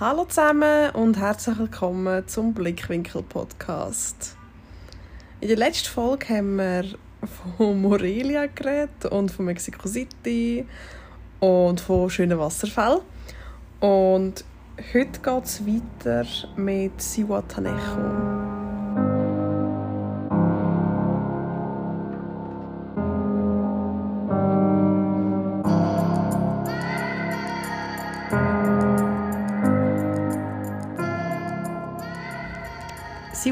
Hallo 0.00 0.26
zusammen 0.26 0.90
und 0.90 1.18
herzlich 1.18 1.58
willkommen 1.58 2.22
zum 2.28 2.54
Blickwinkel 2.54 3.20
Podcast. 3.20 4.36
In 5.40 5.48
der 5.48 5.56
letzten 5.56 5.88
Folge 5.88 6.28
haben 6.28 6.54
wir 6.54 6.84
von 7.56 7.82
Morelia 7.82 8.46
geredet 8.46 9.06
und 9.10 9.32
von 9.32 9.46
Mexico 9.46 9.88
City 9.88 10.64
und 11.40 11.80
von 11.80 12.08
schönen 12.10 12.38
Wasserfällen. 12.38 13.00
Und 13.80 14.44
heute 14.94 15.20
geht 15.20 15.44
es 15.44 15.66
weiter 15.66 16.24
mit 16.54 17.02
Siwatanejo. 17.02 18.37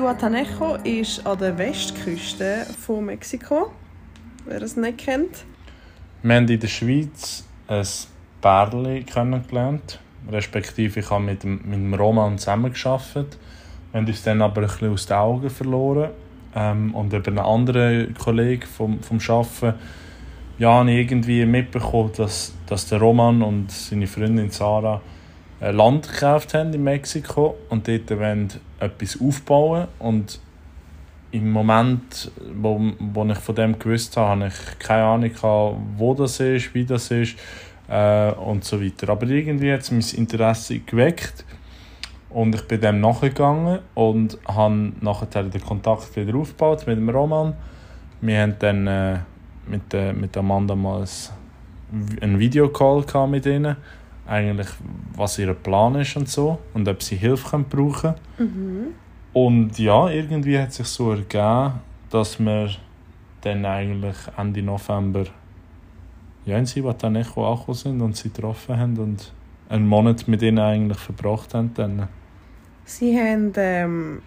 Zihuatanejo 0.07 0.77
ist 0.85 1.27
an 1.27 1.37
der 1.37 1.59
Westküste 1.59 2.65
von 2.79 3.07
Mexiko, 3.07 3.73
wer 4.45 4.63
es 4.63 4.77
nicht 4.77 4.99
kennt. 4.99 5.45
Wir 6.23 6.37
haben 6.37 6.47
in 6.47 6.61
der 6.61 6.69
Schweiz 6.69 7.45
ein 7.67 7.85
Pärchen 8.41 9.05
kennengelernt, 9.05 9.99
respektive 10.31 11.01
ich 11.01 11.11
habe 11.11 11.25
mit 11.25 11.43
mit 11.43 11.73
dem 11.75 11.93
Roman 11.93 12.39
zusammengearbeitet. 12.39 13.37
Wir 13.91 14.01
haben 14.01 14.07
uns 14.07 14.23
dann 14.23 14.43
aber 14.43 14.61
ein 14.61 14.69
bisschen 14.69 14.93
aus 14.93 15.07
den 15.07 15.17
Augen 15.17 15.51
verloren. 15.51 16.11
Ähm, 16.55 16.95
und 16.95 17.13
über 17.13 17.27
einen 17.27 17.41
anderen 17.41 18.15
Kollegen 18.15 18.63
vom, 18.63 19.03
vom 19.03 19.19
Arbeiten 19.19 19.75
ja, 20.61 20.85
irgendwie 20.85 21.45
mitbekommen, 21.47 22.13
dass, 22.17 22.55
dass 22.67 22.87
der 22.87 23.01
Roman 23.01 23.43
und 23.43 23.73
seine 23.73 24.07
Freundin 24.07 24.51
Sarah 24.51 25.01
Land 25.61 26.09
gekauft 26.09 26.55
haben 26.55 26.73
in 26.75 26.85
Mexiko 26.85 27.57
und 27.71 27.89
dort 27.89 28.11
wollen 28.11 28.49
etwas 28.79 29.19
aufbauen 29.21 29.89
und 29.99 30.39
im 31.33 31.51
Moment, 31.51 32.31
wo, 32.55 32.81
wo 32.99 33.25
ich 33.25 33.39
von 33.39 33.55
dem 33.55 33.79
gewusst 33.79 34.17
habe, 34.17 34.45
habe 34.45 34.49
ich 34.49 34.79
keine 34.79 35.05
Ahnung, 35.05 35.79
wo 35.97 36.15
das 36.15 36.41
ist, 36.41 36.73
wie 36.75 36.85
das 36.85 37.11
ist 37.11 37.37
äh, 37.89 38.31
und 38.33 38.65
so 38.65 38.83
weiter. 38.83 39.09
Aber 39.11 39.27
irgendwie 39.27 39.73
hat 39.73 39.81
es 39.81 39.91
mein 39.91 40.05
Interesse 40.17 40.79
geweckt 40.81 41.45
und 42.31 42.55
ich 42.55 42.63
bin 42.63 42.81
dem 42.81 43.01
nachgegangen 43.01 43.81
und 43.95 44.39
habe 44.47 44.93
nachher 45.01 45.43
den 45.43 45.61
Kontakt 45.61 46.15
wieder 46.17 46.37
aufgebaut 46.37 46.87
mit 46.87 46.97
dem 46.97 47.09
Roman. 47.09 47.55
Wir 48.21 48.43
haben 48.43 48.57
dann 48.59 48.87
äh, 48.87 49.19
mit, 49.67 49.93
äh, 49.95 50.13
mit 50.13 50.37
Amanda 50.37 50.75
mal 50.75 51.05
einen 52.21 52.39
Videocall 52.39 53.05
mit 53.29 53.47
ihnen 53.47 53.77
eigentlich, 54.27 54.69
was 55.15 55.39
ihr 55.39 55.55
Plan 55.55 55.95
ist 55.97 56.17
und 56.17 56.29
so 56.29 56.59
und 56.75 56.89
ob 56.89 57.03
sie 57.03 57.17
Hilfe 57.17 57.51
können 57.51 57.65
brauchen 57.65 58.15
mhm. 58.39 58.95
Und 59.33 59.79
ja, 59.79 60.09
irgendwie 60.09 60.59
hat 60.59 60.73
sich 60.73 60.87
so 60.87 61.11
ergeben, 61.11 61.75
dass 62.09 62.39
wir 62.41 62.71
dann 63.43 63.67
eigentlich 63.67 64.17
Ende 64.39 64.63
November 64.63 65.27
ja, 66.47 66.57
in 66.57 66.65
Siwatanejo 66.65 67.47
angekommen 67.47 67.75
sind 67.77 68.01
und 68.01 68.17
sie 68.17 68.31
getroffen 68.31 68.79
haben 68.79 68.97
und 68.97 69.35
einen 69.69 69.87
Monat 69.87 70.27
mit 70.27 70.41
ihnen 70.41 70.59
eigentlich 70.59 70.97
verbracht 70.97 71.53
haben. 71.53 71.75
Dann. 71.75 72.09
Sie 72.87 73.15
haben 73.15 73.53
ähm, 73.57 74.23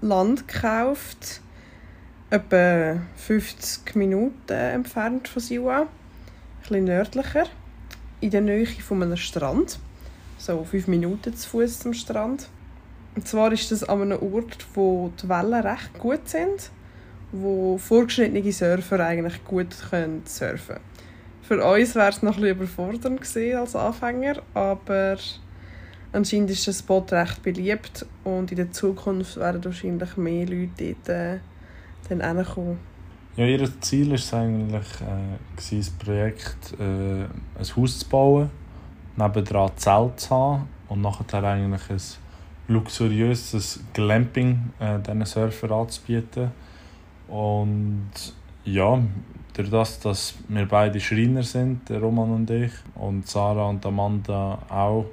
Land 0.00 0.48
gekauft, 0.48 1.40
etwa 2.30 3.00
50 3.14 3.94
Minuten 3.94 4.52
entfernt 4.52 5.28
von 5.28 5.40
Siwa, 5.40 5.82
ein 5.82 5.86
bisschen 6.62 6.84
nördlicher 6.84 7.46
in 8.24 8.30
der 8.30 8.40
Nähe 8.40 8.64
von 8.66 9.02
einem 9.02 9.18
Strand. 9.18 9.78
So 10.38 10.64
fünf 10.64 10.88
Minuten 10.88 11.36
zu 11.36 11.46
Fuß 11.46 11.80
zum 11.80 11.92
Strand. 11.92 12.48
Und 13.14 13.28
zwar 13.28 13.52
ist 13.52 13.70
das 13.70 13.84
an 13.84 14.00
einem 14.00 14.22
Ort, 14.22 14.66
wo 14.72 15.12
die 15.22 15.28
Wellen 15.28 15.66
recht 15.66 15.98
gut 15.98 16.26
sind, 16.26 16.70
wo 17.32 17.76
vorgeschrittene 17.76 18.50
Surfer 18.50 19.00
eigentlich 19.00 19.44
gut 19.44 19.76
können 19.90 20.22
surfen 20.24 20.76
Für 21.42 21.62
uns 21.62 21.94
wäre 21.94 22.08
es 22.08 22.22
noch 22.22 22.38
ein 22.38 22.42
bisschen 22.42 22.56
überfordernd 22.56 23.20
gewesen 23.20 23.58
als 23.58 23.76
Anfänger, 23.76 24.42
aber 24.54 25.18
anscheinend 26.12 26.50
ist 26.50 26.66
der 26.66 26.72
Spot 26.72 27.04
recht 27.10 27.42
beliebt 27.42 28.06
und 28.24 28.50
in 28.50 28.56
der 28.56 28.72
Zukunft 28.72 29.36
werden 29.36 29.62
wahrscheinlich 29.62 30.16
mehr 30.16 30.46
Leute 30.46 30.96
dort 31.04 31.08
äh, 31.10 31.38
dann 32.08 32.36
hinkommen. 32.36 32.93
Ja, 33.36 33.46
ihr 33.46 33.68
Ziel 33.80 34.12
war 34.12 34.40
eigentlich, 34.40 35.00
äh, 35.00 35.36
das 35.56 35.90
Projekt, 35.90 36.72
äh, 36.78 37.24
ein 37.24 37.76
Haus 37.76 37.98
zu 37.98 38.08
bauen, 38.08 38.48
nebendran 39.16 39.72
Zelt 39.74 40.20
zu 40.20 40.30
haben 40.30 40.68
und 40.88 41.00
nachher 41.00 41.42
eigentlich 41.42 41.90
ein 41.90 42.00
luxuriöses 42.68 43.80
Glamping 43.92 44.70
äh, 44.78 45.00
diesen 45.00 45.26
Surfer 45.26 45.72
anzubieten. 45.72 46.52
Und 47.26 48.12
ja, 48.64 49.02
durch 49.54 49.68
das, 49.68 49.98
dass 49.98 50.34
wir 50.46 50.66
beide 50.66 51.00
Schreiner 51.00 51.42
sind, 51.42 51.88
der 51.88 51.98
Roman 51.98 52.30
und 52.30 52.50
ich, 52.50 52.72
und 52.94 53.26
Sarah 53.26 53.68
und 53.68 53.84
Amanda 53.84 54.58
auch 54.68 55.06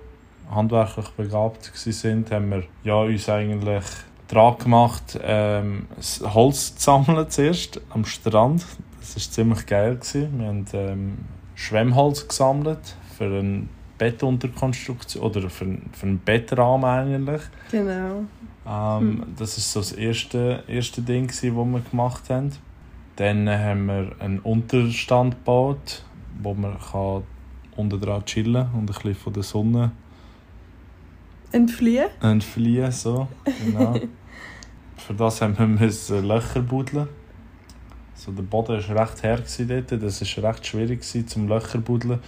handwerklich 0.47 1.09
begabt 1.17 1.71
sind, 1.73 2.29
haben 2.29 2.51
wir 2.51 2.63
ja, 2.83 2.97
uns 2.97 3.27
eigentlich 3.29 3.85
dran 4.31 4.57
gemacht, 4.57 5.19
ähm, 5.21 5.87
Holz 6.21 6.75
zu 6.75 6.83
sammeln 6.83 7.29
zuerst 7.29 7.81
am 7.89 8.05
Strand. 8.05 8.65
Das 8.99 9.15
war 9.15 9.21
ziemlich 9.21 9.65
geil. 9.65 9.95
Gewesen. 9.95 10.39
Wir 10.39 10.47
haben 10.47 10.65
ähm, 10.73 11.17
Schwemmholz 11.55 12.27
gesammelt 12.27 12.95
für 13.17 13.25
eine 13.25 13.67
Bettunterkonstruktion 13.97 15.23
oder 15.23 15.49
für, 15.49 15.77
für 15.91 16.05
einen 16.05 16.19
Bettrahmen 16.19 16.85
eigentlich. 16.85 17.41
Genau. 17.71 18.23
Ähm, 18.65 18.99
hm. 18.99 19.23
Das 19.37 19.57
war 19.57 19.63
so 19.63 19.79
das 19.81 19.91
erste, 19.91 20.63
erste 20.67 21.01
Ding, 21.01 21.27
das 21.27 21.43
wir 21.43 21.51
gemacht 21.51 22.29
haben. 22.29 22.51
Dann 23.17 23.49
haben 23.49 23.85
wir 23.87 24.11
einen 24.19 24.39
Unterstand 24.39 25.35
gebaut, 25.35 26.03
wo 26.41 26.53
man 26.53 26.77
kann 26.79 27.23
unten 27.75 27.99
dran 27.99 28.23
chillen 28.25 28.67
und 28.73 28.79
ein 28.81 28.85
bisschen 28.85 29.15
von 29.15 29.33
der 29.33 29.43
Sonne 29.43 29.91
entfliehen. 31.51 32.07
Entfliehen, 32.21 32.91
so, 32.91 33.27
genau. 33.65 33.95
Für 35.05 35.15
das 35.15 35.41
haben 35.41 35.57
wir 35.57 35.65
müssen 35.65 36.25
Löcher 36.25 36.61
buddeln. 36.61 37.07
So, 38.13 38.31
der 38.31 38.43
Boden 38.43 38.87
war 38.87 39.01
recht 39.01 39.23
her 39.23 39.39
dort. 39.39 40.03
Das 40.03 40.37
war 40.37 40.49
recht 40.49 40.67
schwierig 40.67 41.03
zum 41.27 41.47
Löcher 41.47 41.79
buddeln. 41.79 42.19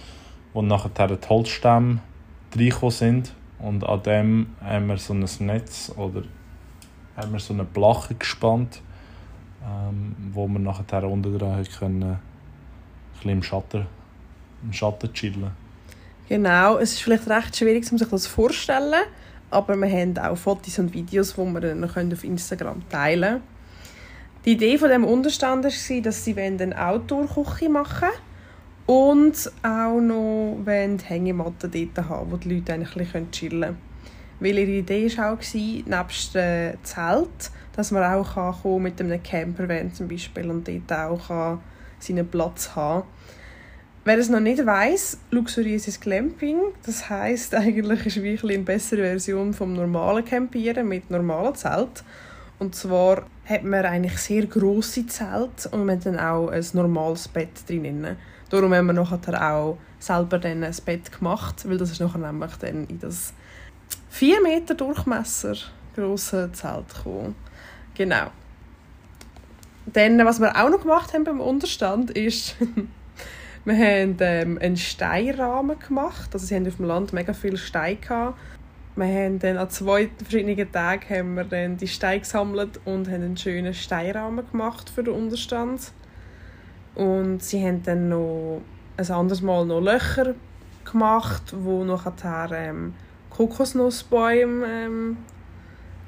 Und 0.52 0.66
nachher 0.66 1.08
die 1.08 1.28
Holzstämme 1.28 2.00
reingekommen 2.54 2.90
sind. 2.90 3.32
Und 3.60 3.84
an 3.84 4.02
dem 4.02 4.46
haben 4.60 4.88
wir 4.88 4.98
so 4.98 5.14
ein 5.14 5.24
Netz 5.38 5.92
oder 5.96 6.24
haben 7.16 7.32
wir 7.32 7.38
so 7.38 7.54
eine 7.54 7.64
Blache 7.64 8.16
gespannt, 8.16 8.82
ähm, 9.64 10.16
wo 10.32 10.48
wir 10.48 10.58
nachher 10.58 11.04
unten 11.04 11.38
dran 11.38 11.64
können, 11.78 12.18
im 13.22 13.42
Schatten, 13.42 13.86
im 14.64 14.72
Schatten 14.72 15.12
chillen. 15.12 15.52
Genau, 16.28 16.78
es 16.78 16.92
ist 16.92 17.02
vielleicht 17.02 17.28
recht 17.28 17.56
schwierig, 17.56 17.86
sich 17.86 18.08
das 18.08 18.26
vorzustellen 18.26 19.04
aber 19.50 19.76
wir 19.76 19.88
haben 19.88 20.18
auch 20.18 20.36
Fotos 20.36 20.78
und 20.78 20.92
Videos, 20.92 21.34
die 21.34 21.44
wir 21.44 21.60
dann 21.60 21.84
auf 21.84 22.24
Instagram 22.24 22.88
teilen 22.88 23.22
können. 23.22 23.42
Die 24.44 24.52
Idee 24.52 24.76
von 24.76 24.90
dem 24.90 25.04
Unterstand 25.04 25.64
war, 25.64 26.00
dass 26.02 26.24
sie 26.24 26.36
eine 26.36 26.86
Outdoor-Küche 26.86 27.70
machen 27.70 28.08
und 28.86 29.50
auch 29.62 30.00
noch 30.00 30.58
Hängematten 30.66 31.70
dort 31.70 32.08
haben, 32.08 32.30
wo 32.30 32.36
die 32.36 32.54
Leute 32.54 32.74
eigentlich 32.74 33.30
chillen 33.30 33.60
können. 33.60 33.78
Weil 34.40 34.58
ihre 34.58 34.70
Idee 34.70 35.16
war 35.16 35.32
auch, 35.32 35.54
nebst 35.54 36.34
dem 36.34 36.74
Zelt, 36.82 37.50
dass 37.74 37.90
man 37.90 38.04
auch 38.04 38.78
mit 38.78 39.00
einem 39.00 39.22
Campervan 39.22 39.94
zum 39.94 40.08
Beispiel 40.08 40.50
und 40.50 40.68
dort 40.68 40.92
auch 40.92 41.58
seinen 41.98 42.28
Platz 42.28 42.76
haben 42.76 43.02
kann 43.02 43.08
Wer 44.06 44.18
es 44.18 44.28
noch 44.28 44.40
nicht 44.40 44.66
weiß, 44.66 45.18
luxuriöses 45.30 45.98
Glamping, 45.98 46.58
das 46.84 47.08
heißt 47.08 47.54
eigentlich 47.54 48.04
ist 48.04 48.22
wirklich 48.22 48.56
eine 48.56 48.62
bessere 48.64 49.00
Version 49.00 49.54
vom 49.54 49.72
normalen 49.72 50.26
Campieren 50.26 50.88
mit 50.88 51.10
normalen 51.10 51.54
Zelt. 51.54 52.04
Und 52.58 52.74
zwar 52.74 53.24
hat 53.46 53.64
man 53.64 53.86
eigentlich 53.86 54.18
sehr 54.18 54.46
große 54.46 55.06
Zelt 55.06 55.66
und 55.70 55.86
man 55.86 55.96
hat 55.96 56.06
dann 56.06 56.18
auch 56.18 56.48
ein 56.48 56.64
normales 56.74 57.28
Bett 57.28 57.66
drinnen. 57.66 58.16
Darum 58.50 58.74
haben 58.74 58.86
wir 58.86 58.92
nachher 58.92 59.52
auch 59.52 59.78
selber 59.98 60.38
dann 60.38 60.62
ein 60.62 60.76
Bett 60.84 61.10
gemacht, 61.10 61.66
weil 61.66 61.78
das 61.78 61.90
ist 61.90 62.00
nachher 62.00 62.18
nämlich 62.18 62.54
dann 62.56 62.86
in 62.86 63.00
das 63.00 63.32
4 64.10 64.42
Meter 64.42 64.74
Durchmesser 64.74 65.54
große 65.96 66.50
Zelt 66.52 66.94
gekommen. 66.94 67.34
Genau. 67.94 68.26
Dann, 69.86 70.22
was 70.26 70.40
wir 70.40 70.54
auch 70.62 70.68
noch 70.68 70.82
gemacht 70.82 71.14
haben 71.14 71.24
beim 71.24 71.40
Unterstand, 71.40 72.10
ist 72.10 72.56
Wir 73.64 73.74
haben 73.74 74.16
ähm, 74.20 74.58
einen 74.60 74.76
Steinrahmen 74.76 75.78
gemacht. 75.78 76.30
Also 76.34 76.46
sie 76.46 76.54
haben 76.54 76.66
auf 76.66 76.76
dem 76.76 76.84
Land 76.84 77.12
mega 77.12 77.32
viel 77.32 77.56
Steine 77.56 77.96
gehabt. 77.96 78.38
Wir 78.96 79.06
haben 79.06 79.38
dann 79.38 79.56
an 79.56 79.70
zwei 79.70 80.08
verschiedenen 80.18 80.70
Tagen 80.70 81.08
haben 81.08 81.34
wir 81.34 81.44
dann 81.44 81.76
die 81.76 81.88
Steine 81.88 82.20
gesammelt 82.20 82.78
und 82.84 83.08
haben 83.08 83.22
einen 83.22 83.36
schönen 83.36 83.74
Steinrahmen 83.74 84.48
gemacht 84.50 84.90
für 84.90 85.02
den 85.02 85.14
Unterstand. 85.14 85.92
Und 86.94 87.42
sie 87.42 87.64
haben 87.66 87.82
dann 87.82 88.08
noch 88.08 88.60
ein 88.96 89.10
anderes 89.10 89.42
Mal 89.42 89.66
noch 89.66 89.80
Löcher 89.80 90.34
gemacht, 90.84 91.54
wo 91.56 91.82
nachher 91.82 92.50
ähm, 92.52 92.94
Kokosnussbäume, 93.30 94.66
ähm, 94.66 95.16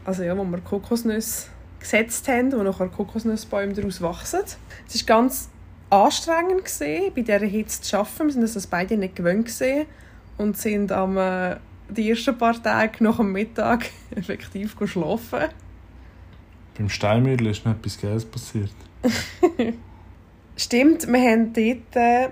also 0.04 0.22
ja, 0.22 0.36
wo 0.36 0.44
wir 0.44 0.60
Kokosnüsse 0.60 1.48
gesetzt 1.80 2.28
haben, 2.28 2.52
wo 2.52 2.62
nachher 2.62 2.88
Kokosnussbäume 2.88 3.72
daraus 3.72 4.00
wachsen. 4.00 4.40
Es 4.86 5.08
war 5.08 5.16
ganz 5.16 5.48
anstrengend, 5.90 6.64
gewesen, 6.64 7.12
bei 7.14 7.22
dieser 7.22 7.46
Hitze 7.46 7.82
zu 7.82 7.98
arbeiten. 7.98 8.26
Wir 8.26 8.32
sind 8.32 8.56
das 8.56 8.66
beide 8.66 8.96
nicht 8.96 9.16
gewöhnt 9.16 9.46
gewesen 9.46 9.86
und 10.36 10.56
sind 10.56 10.92
am 10.92 11.16
äh, 11.16 11.56
die 11.88 12.10
ersten 12.10 12.36
paar 12.36 12.60
Tage 12.60 13.02
nach 13.04 13.16
dem 13.16 13.32
Mittag 13.32 13.90
effektiv 14.16 14.76
geschlafen. 14.76 15.44
Beim 16.76 16.88
Steinmühle 16.88 17.50
ist 17.50 17.64
noch 17.64 17.72
etwas 17.72 18.00
Geiles 18.00 18.24
passiert. 18.24 18.72
Stimmt, 20.56 21.06
wir 21.06 21.20
hatten 21.20 21.52
dort 21.52 21.96
äh, 21.96 22.28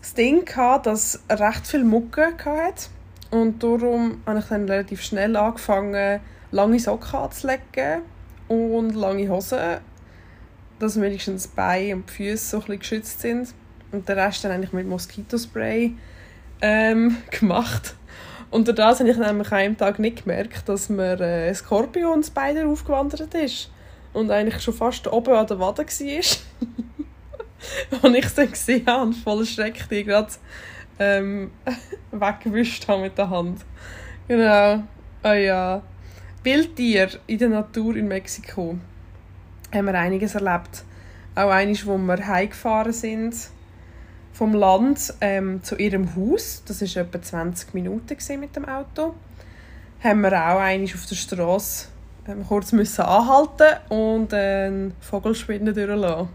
das 0.00 0.14
Ding, 0.14 0.44
gehabt, 0.44 0.86
dass 0.86 1.20
recht 1.30 1.66
viel 1.66 1.84
Mucke 1.84 2.34
hatte. 2.44 2.88
Und 3.30 3.62
darum 3.62 4.20
habe 4.26 4.40
ich 4.40 4.44
dann 4.46 4.68
relativ 4.68 5.02
schnell 5.02 5.36
angefangen, 5.36 6.20
lange 6.50 6.78
Socken 6.78 7.18
anzulegen 7.18 8.02
und 8.48 8.94
lange 8.94 9.28
Hosen, 9.28 9.78
dass 10.82 11.00
wenigstens 11.00 11.46
Beine 11.46 11.96
und 11.96 12.08
die 12.08 12.12
Füße 12.12 12.50
so 12.50 12.56
ein 12.56 12.62
bisschen 12.62 12.78
geschützt 12.80 13.20
sind. 13.20 13.54
Und 13.92 14.08
den 14.08 14.18
Rest 14.18 14.42
dann 14.42 14.50
eigentlich 14.50 14.72
mit 14.72 14.86
Moskitospray 14.88 15.92
ähm, 16.60 17.16
gemacht. 17.30 17.94
Und 18.50 18.66
durch 18.66 18.76
das 18.76 19.00
habe 19.00 19.08
ich 19.08 19.16
nämlich 19.16 19.46
an 19.52 19.58
einem 19.58 19.76
Tag 19.78 19.98
nicht 19.98 20.24
gemerkt, 20.24 20.68
dass 20.68 20.88
mir 20.88 21.20
äh, 21.20 21.54
Skorpion 21.54 22.22
Spider 22.22 22.66
aufgewandert 22.66 23.32
ist. 23.34 23.70
Und 24.12 24.30
eigentlich 24.30 24.60
schon 24.62 24.74
fast 24.74 25.06
oben 25.06 25.34
an 25.34 25.46
der 25.46 25.58
Wade 25.58 25.86
war. 25.86 26.24
und 28.02 28.14
ich 28.14 28.24
es 28.24 28.34
dann 28.34 28.50
gesehen 28.50 28.86
habe 28.86 29.02
und 29.04 29.14
voll 29.14 29.40
erschreckt 29.40 29.90
die 29.90 30.04
gerade 30.04 30.32
ähm, 30.98 31.52
weggewischt 32.10 32.88
habe 32.88 33.02
mit 33.02 33.16
der 33.16 33.30
Hand. 33.30 33.60
Genau. 34.26 34.82
Oh 35.22 35.32
ja. 35.32 35.82
Wildtier 36.42 37.08
in 37.28 37.38
der 37.38 37.48
Natur 37.50 37.96
in 37.96 38.08
Mexiko. 38.08 38.78
Haben 39.72 39.86
wir 39.86 39.94
einiges 39.94 40.34
erlebt. 40.34 40.84
Auch 41.34 41.50
eines, 41.50 41.86
wo 41.86 41.96
wir 41.96 42.26
heimgefahren 42.26 42.92
sind 42.92 43.34
vom 44.32 44.54
Land 44.54 45.14
ähm, 45.20 45.62
zu 45.62 45.76
ihrem 45.76 46.14
Haus. 46.16 46.62
Das 46.66 46.80
war 46.80 47.02
etwa 47.02 47.22
20 47.22 47.74
Minuten 47.74 48.16
mit 48.40 48.56
dem 48.56 48.64
Auto. 48.64 49.14
Haben 50.02 50.20
wir 50.22 50.32
auch 50.32 50.60
einmal 50.60 50.94
auf 50.94 51.06
der 51.06 51.14
Straße 51.14 51.86
ähm, 52.28 52.46
kurz 52.46 52.72
müssen 52.72 53.02
anhalten 53.02 53.78
und 53.88 54.34
eine 54.34 54.92
Vogelspinne 55.00 55.72
durchlassen. 55.72 56.28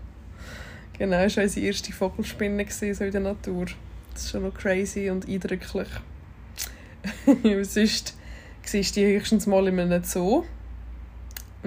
Genau, 0.97 1.23
das 1.23 1.37
war 1.37 1.43
unsere 1.43 1.65
erste 1.65 1.93
Vogelspinne 1.93 2.65
so 2.69 2.85
in 2.85 3.11
der 3.11 3.21
Natur. 3.21 3.65
Das 4.13 4.23
ist 4.23 4.31
schon 4.31 4.43
noch 4.43 4.53
crazy 4.53 5.09
und 5.09 5.27
eindrücklich. 5.27 5.87
Sonst 7.63 8.15
du 8.73 8.81
die 8.81 9.05
höchstens 9.05 9.47
mal 9.47 9.67
in 9.67 9.79
einem 9.79 10.03
Zoo. 10.03 10.43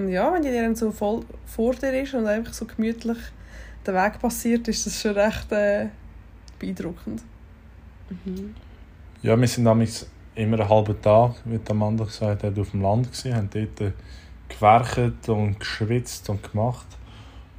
Und 0.01 0.09
ja, 0.09 0.33
wenn 0.33 0.41
die 0.41 0.51
dann 0.51 0.75
so 0.75 0.91
voll 0.91 1.21
vor 1.45 1.73
dir 1.75 2.01
ist 2.01 2.13
und 2.13 2.25
einfach 2.25 2.53
so 2.53 2.65
gemütlich 2.65 3.17
der 3.85 3.93
Weg 3.93 4.19
passiert, 4.19 4.67
ist 4.67 4.85
das 4.85 4.99
schon 4.99 5.11
recht 5.11 5.51
äh, 5.51 5.87
beeindruckend. 6.57 7.21
Mhm. 8.09 8.55
Ja, 9.21 9.39
wir 9.39 9.47
sind 9.47 9.65
damals 9.65 10.07
immer 10.33 10.59
einen 10.59 10.69
halben 10.69 10.99
Tag, 11.01 11.35
wie 11.45 11.59
Amanda 11.69 12.05
gesagt 12.05 12.43
hat, 12.43 12.57
auf 12.57 12.71
dem 12.71 12.81
Land 12.81 13.11
gewesen, 13.11 13.35
haben 13.35 13.49
dort 13.51 13.93
gewerkt 14.49 15.29
und 15.29 15.59
geschwitzt 15.59 16.29
und 16.29 16.51
gemacht 16.51 16.87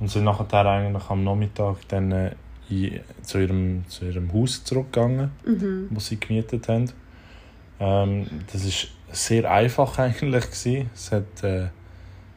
und 0.01 0.11
sind 0.11 0.25
nachher 0.25 0.67
eigentlich 0.67 1.09
am 1.09 1.23
Nachmittag 1.23 1.77
dann 1.89 2.11
äh, 2.11 2.35
in, 2.69 3.01
zu, 3.23 3.39
ihrem, 3.39 3.85
zu 3.87 4.05
ihrem 4.05 4.33
Haus 4.33 4.65
zurückgegangen, 4.65 5.31
mhm. 5.47 5.87
wo 5.91 6.01
sie 6.01 6.19
gemietet 6.19 6.69
haben. 6.69 6.91
Ähm, 7.79 8.27
das 8.53 8.65
war 8.65 8.89
sehr 9.13 9.51
einfach 9.51 9.99
eigentlich. 10.01 10.45
Gewesen. 10.45 10.91
Es 10.95 11.13
hat 11.13 11.45
äh, 11.45 11.69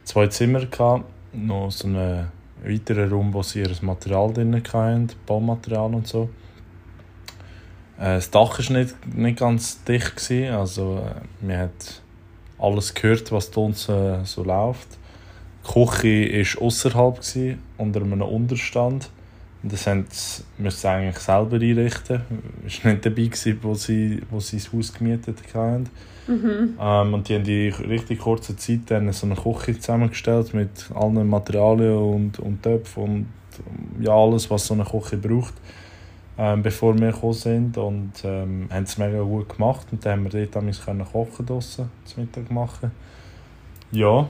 zwei 0.06 0.28
Zimmer, 0.28 0.64
gehabt, 0.64 1.04
noch 1.34 1.70
so 1.70 1.88
einen 1.88 2.28
weiteren 2.64 3.10
Raum, 3.10 3.34
wo 3.34 3.42
sie 3.42 3.60
ihr 3.60 3.70
Material 3.82 4.32
drin 4.32 4.62
hatten, 4.72 5.08
Baumaterial 5.26 5.94
und 5.94 6.06
so. 6.06 6.30
Äh, 7.98 8.16
das 8.16 8.30
Dach 8.30 8.58
war 8.58 8.76
nicht, 8.78 8.94
nicht 9.14 9.38
ganz 9.38 9.84
dicht, 9.84 10.16
gewesen, 10.16 10.54
also 10.54 10.98
äh, 10.98 11.44
man 11.44 11.58
hat 11.58 12.02
alles 12.58 12.94
gehört, 12.94 13.30
was 13.32 13.50
da 13.50 13.60
uns 13.60 13.88
äh, 13.88 14.24
so 14.24 14.44
läuft. 14.44 14.88
Die 15.66 15.72
Küche 15.72 16.56
war 16.56 16.62
außerhalb, 16.62 17.20
unter 17.76 18.00
einem 18.00 18.22
Unterstand. 18.22 19.10
Das 19.68 19.86
haben 19.86 20.06
sie 20.10 20.88
eigentlich 20.88 21.18
selber 21.18 21.56
einrichten. 21.56 22.22
Ich 22.66 22.84
war 22.84 22.92
nicht 22.92 23.04
dabei, 23.04 23.24
gewesen, 23.24 23.58
wo 23.62 23.74
sie, 23.74 24.22
wo 24.30 24.40
sie 24.40 24.58
das 24.58 24.72
Haus 24.72 24.92
gemietet 24.92 25.38
haben. 25.54 25.88
Mhm. 26.26 26.76
Ähm, 26.80 27.14
und 27.14 27.28
die 27.28 27.34
haben 27.34 27.44
in 27.44 27.72
richtig 27.72 28.20
kurzer 28.20 28.56
Zeit 28.56 28.80
dann 28.88 29.12
so 29.12 29.26
eine 29.26 29.36
Küche 29.36 29.78
zusammengestellt 29.78 30.54
mit 30.54 30.90
allen 30.94 31.28
Materialien 31.28 31.96
und, 31.96 32.38
und 32.38 32.62
Töpfen 32.62 33.02
und 33.02 33.26
ja, 34.00 34.12
alles, 34.12 34.50
was 34.50 34.66
so 34.66 34.74
eine 34.74 34.84
Küche 34.84 35.16
braucht 35.16 35.54
ähm, 36.38 36.62
bevor 36.62 36.98
wir 36.98 37.12
gekommen 37.12 37.32
sind 37.32 37.78
und 37.78 38.12
ähm, 38.24 38.68
haben 38.70 38.82
es 38.82 38.98
mega 38.98 39.20
gut 39.22 39.48
gemacht 39.56 39.86
und 39.90 40.04
dann 40.04 40.12
haben 40.12 40.32
wir 40.32 40.46
dort 40.46 40.84
können 40.84 41.04
kochen 41.04 41.46
draussen, 41.46 41.90
zum 42.04 42.24
Mittag 42.24 42.50
machen. 42.50 42.90
Ja, 43.90 44.28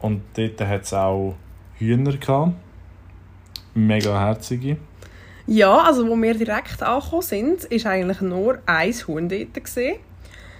und 0.00 0.22
dort 0.34 0.60
hat 0.60 0.82
es 0.82 0.92
auch 0.92 1.34
Hühner 1.78 2.16
gehabt, 2.16 2.52
mega 3.74 4.18
herzige. 4.18 4.76
Ja, 5.46 5.78
also 5.78 6.08
wo 6.08 6.16
wir 6.16 6.34
direkt 6.34 6.82
angekommen 6.82 7.22
sind, 7.22 7.64
ist 7.64 7.86
eigentlich 7.86 8.20
nur 8.20 8.58
ein 8.66 8.92
Huhn 8.92 9.28
dort 9.28 9.64
gesehen. 9.64 9.96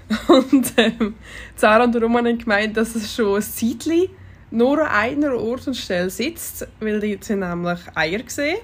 Und 0.28 0.72
ähm, 0.76 1.14
Sarah 1.56 1.84
und 1.84 1.96
Roman 1.96 2.26
haben 2.26 2.38
gemeint, 2.38 2.76
dass 2.76 2.94
es 2.94 3.14
schon 3.14 3.36
ein 3.36 3.42
Zeitchen 3.42 4.08
nur 4.50 4.80
an 4.82 4.88
einer 4.88 5.34
Ort 5.34 5.66
und 5.66 5.74
Stelle 5.74 6.10
sitzt, 6.10 6.66
weil 6.80 7.00
die 7.00 7.18
sind 7.20 7.40
nämlich 7.40 7.78
Eier 7.94 8.18
gesehen. 8.18 8.58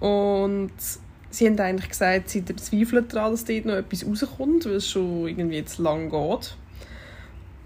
Und 0.00 0.72
sie 1.30 1.46
haben 1.46 1.58
eigentlich 1.60 1.90
gesagt, 1.90 2.30
sie 2.30 2.44
zweifeln 2.44 3.06
daran, 3.08 3.32
dass 3.32 3.44
dort 3.44 3.66
noch 3.66 3.74
etwas 3.74 4.06
rauskommt, 4.06 4.64
weil 4.64 4.76
es 4.76 4.88
schon 4.88 5.28
irgendwie 5.28 5.56
jetzt 5.56 5.78
lang 5.78 6.10
geht. 6.10 6.56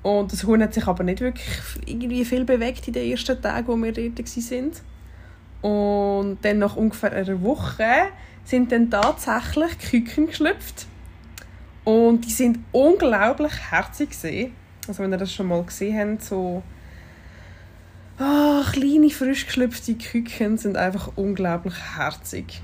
Und 0.03 0.32
das 0.32 0.44
Huhn 0.44 0.62
hat 0.62 0.75
sich 0.75 0.87
aber 0.87 1.05
nicht 1.05 1.20
wirklich 1.20 1.47
irgendwie 1.85 2.25
viel 2.25 2.44
bewegt 2.44 2.87
in 2.88 2.94
den 2.94 3.11
ersten 3.11 3.41
Tagen, 3.41 3.69
wo 3.69 3.76
wir 3.76 3.93
dort 3.93 4.19
waren. 4.19 4.73
Und 5.62 6.38
dann 6.43 6.58
nach 6.58 6.76
ungefähr 6.76 7.12
einer 7.12 7.43
Woche 7.43 8.08
sind 8.44 8.73
dann 8.73 8.91
tatsächlich 8.91 9.79
Küken 9.79 10.26
geschlüpft. 10.26 10.87
Und 11.85 12.25
die 12.25 12.32
sind 12.32 12.58
unglaublich 12.73 13.53
herzig. 13.70 14.17
Also 14.86 15.03
wenn 15.03 15.13
ihr 15.13 15.19
das 15.19 15.32
schon 15.32 15.48
mal 15.48 15.63
gesehen 15.63 16.13
habt, 16.13 16.22
so 16.22 16.63
oh, 18.20 18.63
kleine 18.72 19.10
frisch 19.10 19.46
geschlüpfte 19.46 19.94
Küken 19.94 20.58
sind 20.58 20.77
einfach 20.77 21.13
unglaublich 21.17 21.75
herzig 21.96 22.63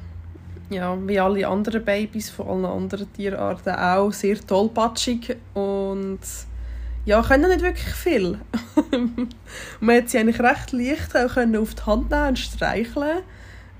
ja, 0.72 0.96
wie 1.06 1.20
alle 1.20 1.46
anderen 1.46 1.84
Babys 1.84 2.30
von 2.30 2.48
allen 2.48 2.64
anderen 2.64 3.12
Tierarten 3.12 3.74
auch 3.74 4.12
sehr 4.12 4.40
tollpatschig 4.40 5.36
und 5.54 6.20
ja, 7.04 7.22
können 7.22 7.48
nicht 7.48 7.62
wirklich 7.62 7.94
viel. 7.94 8.38
man 9.80 9.96
hat 9.96 10.10
sie 10.10 10.18
eigentlich 10.18 10.40
recht 10.40 10.72
leicht 10.72 11.16
auch 11.16 11.34
können 11.34 11.56
auf 11.56 11.74
die 11.74 11.82
Hand 11.82 12.10
nehmen 12.10 12.28
und 12.28 12.38
streicheln. 12.38 13.22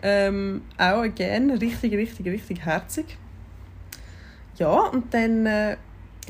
Ähm, 0.02 0.62
auch 0.78 1.04
gerne 1.14 1.60
richtig, 1.60 1.92
richtig, 1.94 2.26
richtig 2.26 2.64
herzig. 2.64 3.16
Ja, 4.56 4.88
und 4.88 5.14
dann 5.14 5.46
äh, 5.46 5.76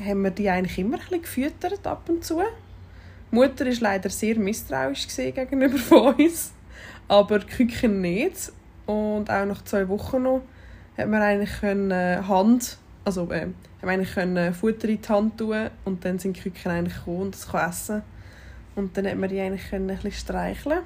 haben 0.03 0.23
wir 0.23 0.31
die 0.31 0.49
eigentlich 0.49 0.77
immer 0.77 0.97
ein 0.97 1.01
bisschen 1.01 1.21
gefüttert 1.23 1.85
ab 1.87 2.07
und 2.07 2.23
zu. 2.23 2.41
Die 3.31 3.35
Mutter 3.35 3.65
war 3.65 3.73
leider 3.79 4.09
sehr 4.09 4.37
misstrauisch 4.37 5.07
gegenüber 5.07 5.77
von 5.79 6.13
uns, 6.15 6.53
aber 7.07 7.39
die 7.39 7.47
Küken 7.47 8.01
nicht. 8.01 8.51
Und 8.85 9.29
auch 9.31 9.45
nach 9.45 9.63
zwei 9.63 9.87
Wochen 9.87 10.23
noch 10.23 10.41
hat 10.97 11.07
man 11.07 11.21
eigentlich 11.21 11.59
können, 11.59 11.89
äh, 11.89 12.21
Hand, 12.27 12.77
also 13.05 13.29
äh, 13.31 13.47
haben 13.81 13.89
eigentlich 13.89 14.13
können 14.13 14.53
Futter 14.53 14.87
in 14.89 15.01
die 15.01 15.07
Hand 15.07 15.37
tun 15.37 15.69
und 15.85 16.05
dann 16.05 16.19
sind 16.19 16.37
die 16.37 16.41
Küken 16.41 16.71
eigentlich 16.71 16.97
gekommen 16.97 17.21
und 17.21 17.35
das 17.35 17.47
kann 17.47 17.69
essen. 17.69 18.01
Und 18.75 18.97
dann 18.97 19.07
hat 19.07 19.17
man 19.17 19.29
die 19.29 19.39
eigentlich 19.39 19.69
können 19.69 19.89
ein 19.89 19.95
bisschen 19.97 20.11
streicheln. 20.11 20.81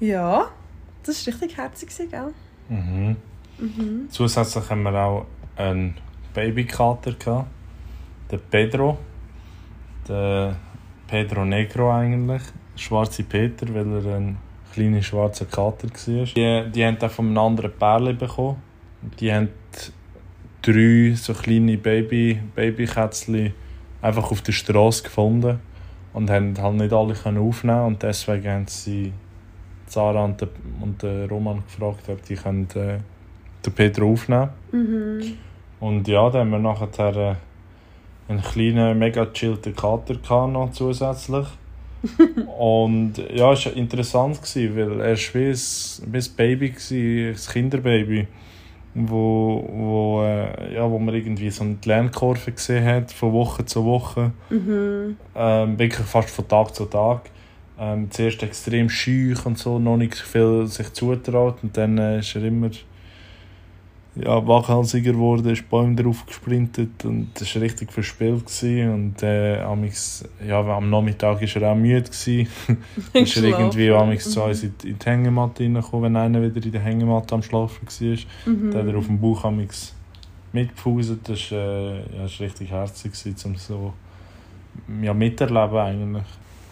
Ja, 0.00 0.50
das 1.02 1.26
war 1.26 1.34
richtig 1.34 1.56
herzig, 1.56 2.10
gell? 2.10 2.32
Mhm. 2.68 3.16
Mhm. 3.58 4.06
Zusätzlich 4.10 4.68
haben 4.68 4.82
wir 4.82 4.94
auch 4.94 5.26
einen 5.56 5.94
Babykater 6.32 7.12
gehabt, 7.12 7.48
den 8.30 8.40
Pedro. 8.50 8.98
Der 10.08 10.56
Pedro 11.06 11.44
Negro 11.44 11.92
eigentlich. 11.92 12.42
Schwarze 12.76 13.22
Peter, 13.22 13.72
weil 13.72 14.04
er 14.04 14.16
ein 14.16 14.36
kleiner 14.72 15.02
schwarzer 15.02 15.46
Kater 15.46 15.88
war. 15.88 16.24
Die, 16.24 16.70
die 16.72 16.84
haben 16.84 16.98
dann 16.98 17.10
von 17.10 17.26
einem 17.28 17.38
anderen 17.38 17.72
Pärchen 17.72 18.18
bekommen. 18.18 18.62
Die 19.20 19.32
haben 19.32 19.48
drei 20.64 21.14
so 21.14 21.34
kleine 21.34 21.76
Baby, 21.76 22.40
Babykätzchen 22.54 23.52
einfach 24.00 24.30
auf 24.30 24.42
der 24.42 24.52
Straße 24.52 25.02
gefunden 25.02 25.60
und 26.12 26.30
haben 26.30 26.56
halt 26.58 26.74
nicht 26.76 26.92
alle 26.92 27.14
können 27.14 27.38
aufnehmen 27.38 27.86
und 27.86 28.02
deswegen 28.02 28.48
haben 28.48 28.66
sie 28.66 29.12
Sarah 29.86 30.24
und, 30.24 30.40
den, 30.40 30.48
und 30.80 31.02
den 31.02 31.28
Roman 31.28 31.62
gefragt, 31.66 32.08
ob 32.08 32.24
die 32.24 32.34
können, 32.34 32.68
äh, 32.74 32.98
den 33.64 33.72
Pedro 33.74 34.12
aufnehmen 34.12 34.50
mhm. 34.72 35.20
Und 35.80 36.08
ja, 36.08 36.30
dann 36.30 36.40
haben 36.40 36.50
wir 36.50 36.58
nachher 36.60 37.16
äh, 37.16 37.34
einen 38.28 38.42
kleinen, 38.42 38.98
mega 38.98 39.26
chillten 39.26 39.76
Kater 39.76 40.14
gehabt 40.14 40.52
noch 40.52 40.72
zusätzlich. 40.72 41.46
und 42.58 43.14
ja, 43.34 43.52
es 43.52 43.66
war 43.66 43.72
interessant, 43.74 44.40
gewesen, 44.40 44.76
weil 44.76 45.00
er 45.00 45.16
war 45.16 45.34
wie 45.34 45.48
ein, 45.48 46.12
wie 46.12 46.18
ein 46.18 46.36
Baby, 46.36 46.70
gewesen, 46.70 47.28
ein 47.28 47.52
Kinderbaby, 47.52 48.26
wo, 48.94 49.68
wo, 49.72 50.22
äh, 50.22 50.74
ja, 50.74 50.88
wo 50.88 50.98
man 50.98 51.14
irgendwie 51.14 51.50
so 51.50 51.64
eine 51.64 51.76
Lernkurve 51.84 52.52
gesehen 52.52 52.84
hat, 52.84 53.12
von 53.12 53.32
Woche 53.32 53.64
zu 53.64 53.84
Woche. 53.84 54.32
Mhm. 54.50 55.16
Ähm, 55.34 55.78
wirklich 55.78 56.06
fast 56.06 56.30
von 56.30 56.48
Tag 56.48 56.74
zu 56.74 56.86
Tag. 56.86 57.30
Ähm, 57.78 58.08
zuerst 58.10 58.42
extrem 58.42 58.88
schüch 58.88 59.44
und 59.46 59.58
so, 59.58 59.80
noch 59.80 59.96
nicht 59.96 60.14
viel 60.14 60.66
sich 60.68 60.92
zutraut 60.92 61.56
und 61.62 61.76
dann 61.76 61.98
äh, 61.98 62.20
ist 62.20 62.36
er 62.36 62.44
immer 62.44 62.70
ja, 64.16 64.46
wachhalsiger 64.46 65.12
geworden, 65.12 65.50
ist 65.50 65.68
Bäume 65.68 65.96
drauf 65.96 66.24
gesprintet 66.26 67.04
und 67.04 67.30
das 67.34 67.54
war 67.54 67.62
richtig 67.62 67.92
verspielt. 67.92 68.46
Gewesen. 68.46 68.92
Und 68.92 69.22
äh, 69.22 69.58
amix, 69.58 70.24
ja, 70.46 70.60
am 70.60 70.88
Nachmittag 70.88 71.40
war 71.40 71.62
er 71.62 71.72
auch 71.72 71.76
müde. 71.76 72.02
Gewesen. 72.02 72.48
ist 73.12 73.36
er 73.36 73.44
irgendwie 73.44 73.90
amix 73.90 74.30
zu 74.30 74.42
uns 74.42 74.62
in 74.62 74.74
die 74.82 74.96
Hängematte 75.04 75.64
reingekommen, 75.64 76.04
wenn 76.04 76.16
einer 76.16 76.42
wieder 76.42 76.64
in 76.64 76.72
der 76.72 76.80
Hängematte 76.80 77.34
am 77.34 77.42
Schlafen 77.42 77.86
war. 77.86 78.52
Mhm. 78.52 78.70
Dann 78.70 78.86
hat 78.86 78.92
er 78.92 78.98
auf 78.98 79.06
dem 79.06 79.20
Bauch 79.20 79.44
amix 79.44 79.94
mitgefuselt. 80.52 81.28
Das 81.28 81.50
war 81.50 81.58
äh, 81.58 81.98
ja, 82.16 82.24
richtig 82.40 82.70
herzig, 82.70 83.12
gewesen, 83.12 83.50
um 83.50 83.56
so 83.56 83.92
ja, 85.02 85.12
miterleben 85.12 85.76
eigentlich. 85.76 86.24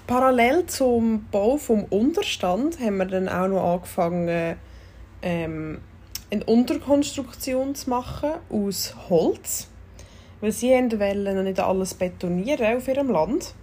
Parallel 0.06 0.66
zum 0.66 1.24
Bau 1.30 1.56
vom 1.56 1.84
Unterstand 1.84 2.78
haben 2.80 2.98
wir 2.98 3.06
dann 3.06 3.28
auch 3.28 3.48
noch 3.48 3.74
angefangen, 3.74 4.56
ähm, 5.22 5.78
eine 6.32 6.44
Unterkonstruktion 6.44 7.74
zu 7.74 7.90
machen 7.90 8.32
aus 8.50 8.94
Holz. 9.08 9.68
Weil 10.40 10.50
sie 10.50 10.70
wollten 10.70 11.36
noch 11.36 11.42
nicht 11.42 11.60
alles 11.60 11.94
betonieren 11.94 12.76
auf 12.76 12.88
ihrem 12.88 13.10
Land. 13.10 13.54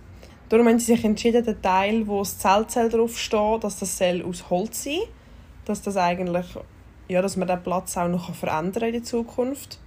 Darum 0.47 0.67
haben 0.67 0.79
sie 0.79 0.95
sich 0.95 1.03
entschieden, 1.03 1.43
den 1.43 1.61
Teil, 1.61 2.07
wo 2.07 2.19
das 2.19 2.37
Zeltzelt 2.37 2.93
drauf 2.93 3.17
steht, 3.17 3.63
dass 3.63 3.79
das 3.79 3.97
soll 3.97 4.23
aus 4.23 4.49
Holz 4.49 4.83
sein 4.85 5.01
dass 5.69 5.83
das 5.83 5.97
eigentlich, 5.97 6.47
ja, 7.07 7.21
dass 7.21 7.37
man 7.37 7.47
den 7.47 7.61
Platz 7.61 7.95
auch 7.95 8.07
noch 8.07 8.33
verändern 8.33 8.85
in 8.85 8.93
der 8.93 9.03
Zukunft. 9.03 9.79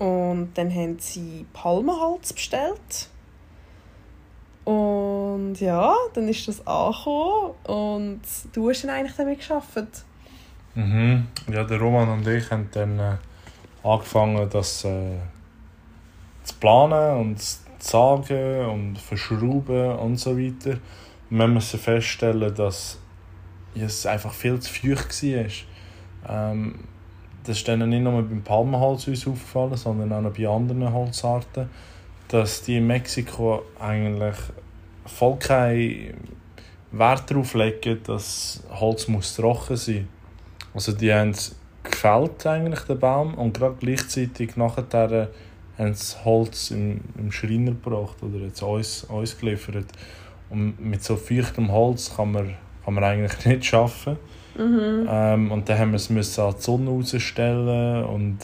Und 0.00 0.50
dann 0.54 0.74
haben 0.74 0.98
sie 0.98 1.46
Palmenholz 1.52 2.32
bestellt. 2.32 3.08
Und 4.64 5.54
ja, 5.60 5.94
dann 6.12 6.28
ist 6.28 6.48
das 6.48 6.66
angekommen 6.66 7.54
und 7.68 8.20
du 8.52 8.68
hast 8.68 8.82
dann 8.82 8.90
eigentlich 8.90 9.16
damit 9.16 9.46
gearbeitet. 9.46 10.04
Mhm. 10.76 11.26
Ja, 11.50 11.64
der 11.64 11.80
Roman 11.80 12.08
und 12.10 12.28
ich 12.28 12.50
haben 12.50 12.68
dann 12.72 12.98
äh, 12.98 13.16
angefangen, 13.82 14.48
das 14.50 14.84
äh, 14.84 15.16
zu 16.44 16.54
planen 16.60 17.18
und 17.18 17.40
zu 17.40 17.58
sagen 17.78 18.66
und 18.66 18.98
verschrauben 18.98 19.92
und 19.92 20.18
so 20.18 20.38
weiter. 20.38 20.78
Und 21.30 21.38
wir 21.38 21.48
müssen 21.48 21.80
feststellen, 21.80 22.54
dass 22.54 22.98
es 23.74 24.06
einfach 24.06 24.32
viel 24.32 24.60
zu 24.60 24.72
feucht 24.72 25.22
war. 25.22 26.52
Ähm, 26.52 26.80
das 27.44 27.58
ist 27.58 27.68
dann 27.68 27.88
nicht 27.88 28.02
nur 28.02 28.22
beim 28.22 28.42
Palmenholz 28.42 29.08
uns 29.08 29.26
aufgefallen, 29.26 29.76
sondern 29.76 30.26
auch 30.26 30.32
bei 30.32 30.46
anderen 30.46 30.92
Holzarten, 30.92 31.70
dass 32.28 32.62
die 32.62 32.76
in 32.78 32.86
Mexiko 32.86 33.62
eigentlich 33.80 34.36
voll 35.06 35.36
keinen 35.36 36.16
Wert 36.90 37.30
darauf 37.30 37.54
legen, 37.54 38.00
dass 38.04 38.62
Holz 38.70 39.08
muss 39.08 39.36
trocken 39.36 39.76
sein 39.76 40.08
muss. 40.08 40.15
Also 40.76 40.92
die 40.92 41.12
haben 41.12 41.30
es 41.30 41.56
gefällt 41.82 42.46
eigentlich, 42.46 42.80
den 42.80 42.98
Baum, 42.98 43.34
und 43.34 43.58
gerade 43.58 43.76
gleichzeitig 43.80 44.56
nachher 44.56 45.30
haben 45.78 45.94
sie 45.94 46.24
Holz 46.24 46.70
im, 46.70 47.00
im 47.18 47.32
Schreiner 47.32 47.72
gebracht 47.72 48.16
oder 48.22 48.38
jetzt 48.38 48.62
uns, 48.62 49.04
uns 49.04 49.38
geliefert. 49.38 49.86
Und 50.50 50.78
mit 50.80 51.02
so 51.02 51.16
feuchtem 51.16 51.72
Holz 51.72 52.14
kann 52.14 52.32
man, 52.32 52.54
kann 52.84 52.94
man 52.94 53.04
eigentlich 53.04 53.44
nicht 53.46 53.74
arbeiten. 53.74 54.18
Mhm. 54.56 55.06
Ähm, 55.08 55.50
und 55.50 55.68
dann 55.68 55.78
haben 55.78 55.90
wir 55.90 55.96
es 55.96 56.08
müssen 56.08 56.40
an 56.40 56.54
die 56.56 56.62
Sonne 56.62 56.90
rausstellen 56.90 58.04
und 58.04 58.38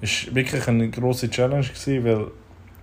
es 0.00 0.26
war 0.26 0.34
wirklich 0.34 0.66
eine 0.66 0.88
grosse 0.88 1.30
Challenge, 1.30 1.66
gewesen, 1.66 2.04
weil 2.04 2.26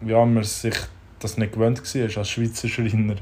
ja, 0.07 0.25
man 0.25 0.43
sich 0.43 0.75
das 1.19 1.37
nicht 1.37 1.53
gewöhnt 1.53 1.81
war 1.83 2.17
als 2.17 2.29
Schweizer 2.29 2.67
Schreiner. 2.67 3.15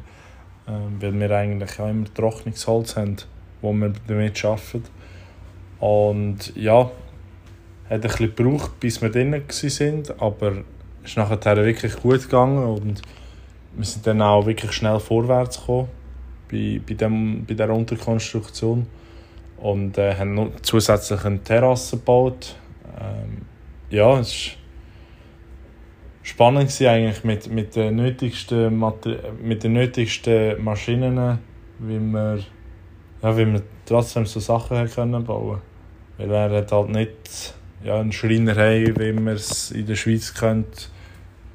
Ähm, 0.68 0.98
weil 1.00 1.18
wir 1.18 1.32
eigentlich 1.32 1.80
auch 1.80 1.90
immer 1.90 2.14
trockenes 2.14 2.68
Holz 2.68 2.96
haben, 2.98 3.16
wo 3.62 3.72
wir 3.74 3.94
damit 4.08 4.44
arbeiten. 4.44 4.84
Und 5.80 6.56
ja, 6.56 6.92
hat 7.90 7.92
ein 7.92 8.02
bisschen 8.02 8.36
gebraucht, 8.36 8.80
bis 8.80 9.02
wir 9.02 9.10
drin 9.10 9.32
waren, 9.32 10.04
aber 10.18 10.52
es 11.04 11.12
ist 11.12 11.18
nachher 11.18 11.66
wirklich 11.66 11.96
gut 11.96 12.24
gegangen 12.24 12.64
und 12.64 13.02
wir 13.76 13.86
sind 13.86 14.06
dann 14.08 14.22
auch 14.22 14.46
wirklich 14.46 14.72
schnell 14.74 15.00
vorwärts 15.00 15.60
gekommen 15.60 15.88
bei, 16.52 16.82
bei, 16.86 16.96
dem, 16.96 17.46
bei 17.46 17.54
dieser 17.54 17.70
Unterkonstruktion 17.70 18.88
und 19.58 19.98
äh, 19.98 20.16
haben 20.16 20.34
noch 20.34 20.50
zusätzlich 20.62 21.24
eine 21.24 21.42
Terrasse 21.44 21.98
gebaut. 21.98 22.56
Ähm, 23.00 23.44
ja, 23.90 24.20
es 24.20 24.34
war 24.34 24.58
spannend 26.24 26.82
eigentlich 26.82 27.24
mit, 27.24 27.50
mit, 27.50 27.76
den 27.76 27.96
nötigsten 27.96 28.84
mit 29.42 29.64
den 29.64 29.74
nötigsten 29.74 30.62
Maschinen, 30.64 31.40
wie 31.80 32.00
wir, 32.00 32.40
ja, 33.22 33.62
trotzdem 33.86 34.26
so 34.26 34.40
Sachen 34.40 34.90
können 34.90 35.24
bauen 35.24 35.62
Weil 36.18 36.32
er 36.32 36.50
hat 36.50 36.72
halt 36.72 36.90
nicht 36.90 37.54
ja, 37.84 38.00
einen 38.00 38.12
Schreiner 38.12 38.56
haben, 38.56 39.00
wie 39.00 39.14
wir 39.14 39.34
es 39.34 39.72
in 39.72 39.86
der 39.86 39.96
Schweiz 39.96 40.34
kennt, 40.34 40.90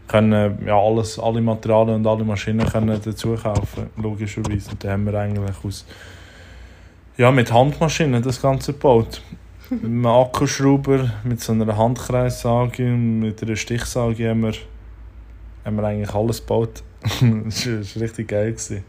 können 0.09 0.59
ja, 0.67 0.79
alles, 0.79 1.19
alle 1.19 1.41
Materialien 1.41 1.97
und 1.97 2.07
alle 2.07 2.25
Maschinen 2.25 2.67
können 2.67 3.01
dazu 3.03 3.35
kaufen, 3.35 3.91
logischerweise. 3.97 4.71
Und 4.71 4.85
dann 4.85 4.93
haben 4.93 5.07
wir 5.07 5.15
eigentlich 5.15 5.65
aus 5.65 5.87
ja, 7.17 7.31
mit 7.31 7.53
Handmaschinen 7.53 8.23
das 8.23 8.41
Ganze 8.41 8.73
gebaut. 8.73 9.23
mit 9.71 9.85
einem 9.85 10.07
Akkuschrauber, 10.07 11.11
mit 11.25 11.41
so 11.41 11.53
einer 11.53 11.77
Handkreissage 11.77 12.85
und 12.85 13.21
mit 13.21 13.43
einer 13.43 13.57
Stichsage 13.57 14.31
haben 14.31 14.43
wir, 14.43 14.53
haben 15.65 15.77
wir 15.77 15.85
eigentlich 15.85 16.15
alles 16.15 16.41
gebaut. 16.41 16.83
das 17.03 17.67
war 17.67 18.03
richtig 18.03 18.29
geil. 18.29 18.57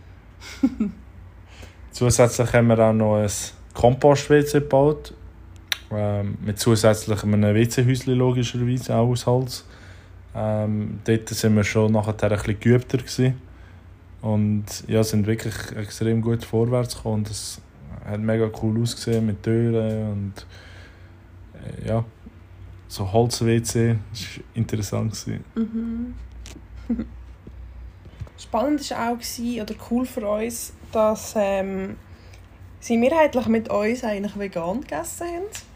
Zusätzlich 1.92 2.54
haben 2.54 2.68
wir 2.68 2.80
auch 2.80 2.94
noch 2.94 3.18
ein 3.18 3.30
Kompost-WC 3.74 4.60
gebaut. 4.60 5.14
Ähm, 5.96 6.38
mit 6.46 6.60
zusätzlich 6.60 7.24
einem 7.24 7.56
WC-Häuschen 7.56 8.14
logischerweise, 8.14 8.96
auch 8.96 9.10
aus 9.10 9.26
Holz. 9.26 9.66
Ähm, 10.36 11.00
dort 11.04 11.30
sind 11.30 11.56
wir 11.56 11.64
schon 11.64 11.92
nachher 11.92 12.16
ein 12.22 12.30
bisschen 12.30 12.60
geübter 12.60 12.98
gewesen. 12.98 13.42
Und 14.22 14.66
ja, 14.88 15.04
sind 15.04 15.28
wirklich 15.28 15.54
extrem 15.76 16.22
gut 16.22 16.46
vorwärts 16.46 16.96
gekommen. 16.96 17.26
Das 17.26 17.62
hat 18.06 18.20
mega 18.20 18.50
cool 18.62 18.82
ausgesehen 18.82 19.26
mit 19.26 19.44
Türen 19.44 20.12
und 20.12 20.46
äh, 21.54 21.88
ja, 21.88 22.06
so 22.88 23.12
Holz-WC. 23.12 23.90
War 23.90 23.98
interessant. 24.54 25.26
Mhm. 25.56 26.14
Spannend 28.38 28.90
war 28.92 29.10
auch, 29.12 29.18
gewesen, 29.18 29.62
oder 29.62 29.76
cool 29.90 30.06
für 30.06 30.28
uns, 30.28 30.74
dass 30.92 31.34
ähm, 31.38 31.96
sie 32.80 32.98
mehrheitlich 32.98 33.48
mit 33.48 33.70
uns 33.70 34.04
eigentlich 34.04 34.38
vegan 34.38 34.82
gegessen 34.82 35.28
haben. 35.28 35.73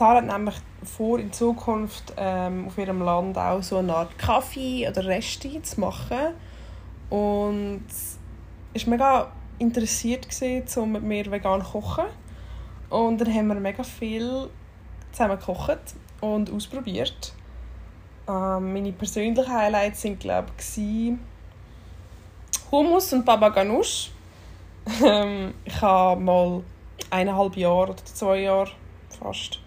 Sarah 0.00 0.22
hat 0.22 0.28
nämlich 0.28 0.54
vor, 0.82 1.18
in 1.18 1.30
Zukunft 1.30 2.14
ähm, 2.16 2.68
auf 2.68 2.78
ihrem 2.78 3.02
Land 3.02 3.36
auch 3.36 3.62
so 3.62 3.76
eine 3.76 3.94
Art 3.94 4.16
Kaffee 4.16 4.88
oder 4.88 5.04
Resti 5.04 5.60
zu 5.60 5.78
machen. 5.78 6.32
Und 7.10 7.84
es 8.72 8.86
war 8.86 8.90
mega 8.90 9.32
interessiert, 9.58 10.26
gewesen, 10.26 10.82
um 10.82 10.92
mit 10.92 11.02
mir 11.02 11.30
vegan 11.30 11.62
zu 11.62 11.72
kochen. 11.72 12.06
Und 12.88 13.20
dann 13.20 13.34
haben 13.34 13.48
wir 13.48 13.56
mega 13.56 13.82
viel 13.82 14.48
zusammen 15.12 15.38
gekocht 15.38 15.80
und 16.22 16.50
ausprobiert. 16.50 17.34
Ähm, 18.26 18.72
meine 18.72 18.92
persönlichen 18.92 19.52
Highlights 19.52 20.02
waren, 20.04 20.18
glaube 20.18 20.48
ich, 20.58 21.12
Hummus 22.70 23.12
und 23.12 23.26
Baba 23.26 23.50
Ganoush. 23.50 24.12
Ähm, 25.04 25.52
ich 25.62 25.82
habe 25.82 26.18
mal 26.18 26.62
eineinhalb 27.10 27.54
Jahre 27.58 27.90
oder 27.90 27.96
zwei 27.96 28.40
Jahre 28.40 28.70
fast 29.20 29.59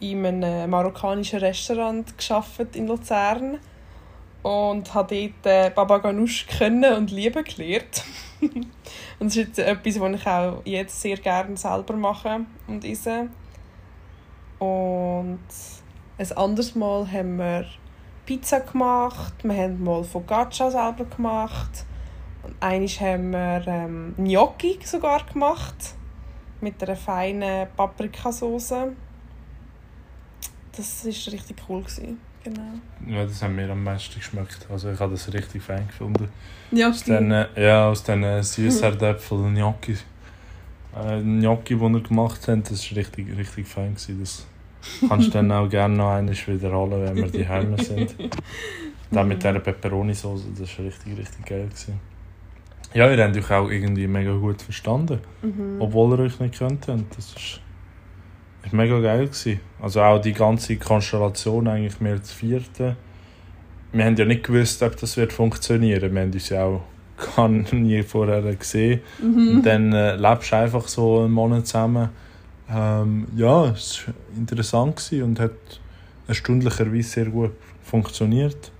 in 0.00 0.26
einem 0.26 0.70
marokkanischen 0.70 1.40
Restaurant 1.40 2.16
geschafft 2.16 2.74
in 2.74 2.86
Luzern 2.86 3.58
und 4.42 4.94
habe 4.94 5.32
dort 5.42 5.46
äh, 5.46 5.70
Baba 5.70 5.98
Ganoush 5.98 6.46
kennen 6.46 6.94
und 6.94 7.10
lieben 7.10 7.44
gelernt. 7.44 8.04
und 8.40 8.66
das 9.18 9.36
ist 9.36 9.48
jetzt 9.48 9.58
etwas, 9.58 10.00
was 10.00 10.14
ich 10.14 10.26
auch 10.26 10.62
jetzt 10.64 11.00
sehr 11.00 11.16
gerne 11.16 11.56
selber 11.56 11.94
mache 11.94 12.40
und 12.66 12.84
esse. 12.84 13.28
Und 14.58 15.40
ein 16.18 16.32
anderes 16.36 16.74
Mal 16.74 17.10
haben 17.10 17.36
wir 17.38 17.66
Pizza 18.26 18.60
gemacht, 18.60 19.34
wir 19.42 19.54
haben 19.54 19.82
mal 19.82 20.04
Focaccia 20.04 20.70
selber 20.70 21.04
gemacht 21.04 21.84
und 22.42 22.54
eines 22.60 23.00
haben 23.00 23.32
wir 23.32 23.62
ähm, 23.66 24.14
Gnocchi 24.16 24.78
sogar 24.84 25.24
gemacht 25.24 25.94
mit 26.60 26.82
einer 26.82 26.96
feinen 26.96 27.68
Paprikasauce. 27.76 28.92
Das 30.76 31.04
war 31.04 31.32
richtig 31.32 31.56
cool. 31.68 31.82
Gewesen. 31.82 32.18
Genau. 32.42 32.62
Ja, 33.06 33.24
das 33.24 33.42
hat 33.42 33.50
mir 33.50 33.68
am 33.70 33.84
meisten 33.84 34.14
geschmeckt. 34.14 34.66
Also 34.70 34.90
ich 34.90 34.98
habe 34.98 35.12
das 35.12 35.32
richtig 35.32 35.62
fein 35.62 35.86
gefunden. 35.86 36.28
Ja, 36.70 36.88
Aus 36.88 37.04
den, 37.04 37.30
ja, 37.56 37.88
aus 37.88 38.02
den 38.02 38.42
Süßherdäpfeln 38.42 39.54
Gnocchi. 39.54 39.96
Äh, 40.96 41.20
Gnocchi, 41.20 41.76
die 41.76 41.84
er 41.84 42.00
gemacht 42.00 42.48
hat, 42.48 42.70
das 42.70 42.90
war 42.90 42.96
richtig, 42.96 43.36
richtig 43.36 43.66
fein. 43.66 43.94
Gewesen. 43.94 44.20
Das 44.20 44.46
kannst 45.08 45.28
du 45.28 45.32
dann 45.32 45.52
auch 45.52 45.68
gerne 45.68 45.96
noch 45.96 46.12
einmal 46.12 46.34
wiederholen, 46.34 47.02
wenn 47.02 47.16
wir 47.16 47.30
die 47.30 47.46
Heime 47.46 47.82
sind. 47.82 48.14
Dann 49.10 49.26
mit 49.26 49.42
dieser 49.42 49.58
Peperoni-Sauce, 49.58 50.46
das 50.56 50.78
war 50.78 50.86
richtig, 50.86 51.18
richtig 51.18 51.44
geil. 51.44 51.66
Gewesen. 51.66 52.00
Ja, 52.94 53.10
ihr 53.10 53.22
habt 53.22 53.36
euch 53.36 53.50
auch 53.50 53.68
irgendwie 53.68 54.06
mega 54.06 54.32
gut 54.32 54.62
verstanden. 54.62 55.20
Mhm. 55.42 55.76
Obwohl 55.80 56.18
ihr 56.18 56.24
euch 56.24 56.40
nicht 56.40 56.60
habt. 56.60 56.88
Das 56.88 57.34
ist, 57.36 57.60
ist 58.64 58.72
mega 58.72 59.00
geil. 59.00 59.26
Gewesen. 59.26 59.60
Also 59.80 60.02
auch 60.02 60.20
die 60.20 60.32
ganze 60.32 60.76
Konstellation, 60.76 61.68
eigentlich 61.68 62.00
mehr 62.00 62.22
zu 62.22 62.34
vierten. 62.34 62.96
Wir 63.92 64.04
haben 64.04 64.16
ja 64.16 64.24
nicht 64.24 64.44
gewusst, 64.44 64.82
ob 64.82 64.96
das 64.96 65.16
wird 65.16 65.32
funktionieren. 65.32 66.14
Wir 66.14 66.20
haben 66.22 66.32
uns 66.32 66.48
ja 66.48 66.64
auch 66.64 66.82
gar 67.36 67.48
nie 67.48 68.02
vorher 68.02 68.42
gesehen. 68.54 69.00
Mhm. 69.20 69.56
Und 69.56 69.62
dann 69.66 69.92
äh, 69.92 70.16
lebst 70.16 70.52
du 70.52 70.56
einfach 70.56 70.86
so 70.88 71.20
einen 71.20 71.32
Monat 71.32 71.66
zusammen. 71.66 72.10
Ähm, 72.72 73.26
ja, 73.36 73.70
es 73.70 74.06
war 74.06 74.14
interessant 74.36 74.96
gewesen 74.96 75.22
und 75.24 75.40
hat 75.40 75.52
erstaunlicherweise 76.28 77.08
sehr 77.08 77.26
gut 77.26 77.52
funktioniert. 77.82 78.70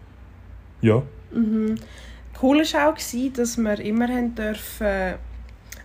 Ja. 0.80 1.02
Mhm. 1.32 1.74
Cool 2.40 2.58
war 2.58 2.88
auch, 2.88 2.94
gewesen, 2.94 3.32
dass 3.34 3.56
wir 3.58 3.78
immer 3.80 4.08
haben 4.08 4.34
dürfen, 4.34 5.14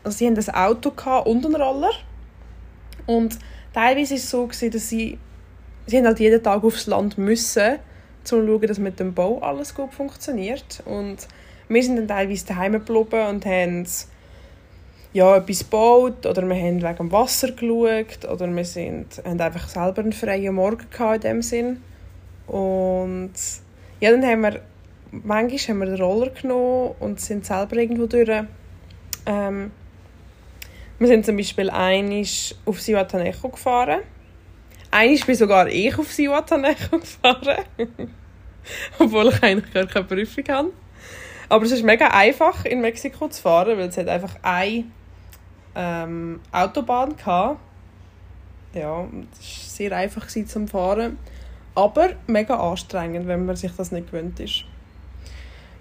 also 0.04 0.18
sie 0.18 0.28
hatten 0.28 0.38
ein 0.38 0.56
Auto 0.56 0.92
gehabt 0.92 1.28
und 1.28 1.46
einen 1.46 1.56
Roller. 1.56 1.92
Und 3.08 3.38
teilweise 3.76 4.12
war 4.12 4.18
es 4.18 4.30
so, 4.30 4.48
gewesen, 4.48 4.72
dass 4.72 4.90
sie, 4.90 5.20
sie 5.86 6.04
halt 6.04 6.20
jeden 6.20 6.42
Tag 6.42 6.64
aufs 6.64 6.88
Land 6.88 7.18
müssen, 7.18 7.74
um 7.74 7.80
zu 8.24 8.44
schauen, 8.44 8.62
dass 8.62 8.80
mit 8.80 9.00
dem 9.00 9.14
Bau 9.14 9.40
alles 9.40 9.76
gut 9.76 9.94
funktioniert. 9.94 10.82
Und 10.86 11.28
wir 11.68 11.84
sind 11.84 11.98
dann 11.98 12.08
teilweise 12.08 12.48
daheim 12.48 12.74
geblieben 12.74 13.28
und 13.28 13.46
haben 13.46 13.86
ja, 15.14 15.38
etwas 15.38 15.60
gebaut 15.60 16.26
oder 16.26 16.42
wir 16.42 16.56
haben 16.56 16.82
wegen 16.82 16.96
dem 16.96 17.12
Wasser 17.12 17.52
geschaut 17.52 18.26
oder 18.30 18.54
wir 18.54 18.66
sind, 18.66 19.22
haben 19.24 19.40
einfach 19.40 19.70
selber 19.70 20.02
einen 20.02 20.12
freien 20.12 20.56
Morgen 20.56 20.90
gehabt 20.90 21.16
in 21.16 21.22
dem 21.22 21.42
Sinn. 21.42 21.82
Und 22.48 23.34
ja, 24.02 24.12
dann 24.12 24.26
haben 24.26 24.42
wir 24.42 24.62
manchmal 25.24 25.58
haben 25.58 25.80
wir 25.80 25.86
den 25.86 26.02
Roller 26.02 26.30
genommen 26.32 26.96
und 27.00 27.20
sind 27.20 27.46
selber 27.46 27.78
irgendwo 27.78 28.08
durch. 28.08 28.30
Ähm, 29.26 29.72
wir 31.00 31.08
sind 31.08 31.26
zum 31.26 31.38
Beispiel 31.38 31.70
einig 31.70 32.56
auf 32.66 32.82
Siwatanejo 32.82 33.50
gefahren. 33.50 34.02
Einig 34.92 35.26
bin 35.26 35.36
sogar 35.36 35.68
ich 35.68 35.98
auf 35.98 36.12
Siwatanejo 36.12 36.76
gefahren. 37.00 37.66
Obwohl 39.00 39.30
ich 39.30 39.44
eigentlich 39.44 39.74
gar 39.74 39.86
keine 39.88 40.06
Prüfung 40.06 40.44
habe. 40.50 40.72
Aber 41.50 41.66
es 41.66 41.72
ist 41.72 41.84
mega 41.84 42.08
einfach, 42.08 42.66
in 42.66 42.82
Mexiko 42.82 43.28
zu 43.28 43.42
fahren, 43.42 43.78
weil 43.78 43.90
es 43.90 43.98
hat 43.98 44.08
einfach 44.08 44.36
eine 44.42 44.86
ähm, 45.76 46.40
Autobahn 46.52 47.16
hatte. 47.24 47.60
Ja, 48.74 49.04
es 49.04 49.40
war 49.40 49.70
sehr 49.70 49.92
einfach 49.92 50.28
zum 50.28 50.68
Fahren. 50.68 51.18
Aber 51.76 52.14
mega 52.28 52.56
anstrengend, 52.56 53.28
wenn 53.28 53.46
man 53.46 53.56
sich 53.56 53.72
das 53.76 53.92
nicht 53.92 54.08
gewöhnt 54.12 54.40
ist. 54.40 54.64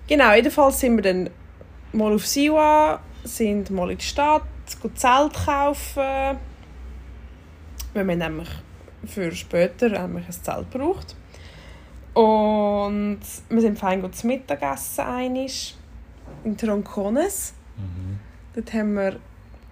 Genau, 0.06 0.34
jedenfalls 0.34 0.80
sind 0.80 0.96
wir 0.96 1.02
dann 1.02 1.30
mal 1.92 2.12
auf 2.12 2.26
Siwa, 2.26 3.00
sind 3.22 3.70
mal 3.70 3.90
in 3.90 3.98
die 3.98 4.04
Stadt, 4.04 4.42
gut 4.80 4.98
Zelt 4.98 5.34
kaufen. 5.34 6.38
Weil 7.94 8.08
wir 8.08 8.16
nämlich 8.16 8.48
für 9.06 9.30
später 9.32 9.88
nämlich 9.88 10.26
ein 10.26 10.32
Zelt 10.32 10.70
braucht. 10.70 11.14
Und 12.14 13.20
wir 13.48 13.60
sind 13.60 13.78
fein 13.78 14.00
gut 14.02 14.14
zu 14.16 14.26
Mittagessen 14.26 15.04
einig 15.04 15.76
in 16.44 16.56
Troncones. 16.56 17.54
Dort 18.54 18.72
haben 18.72 18.94
wir 18.94 19.18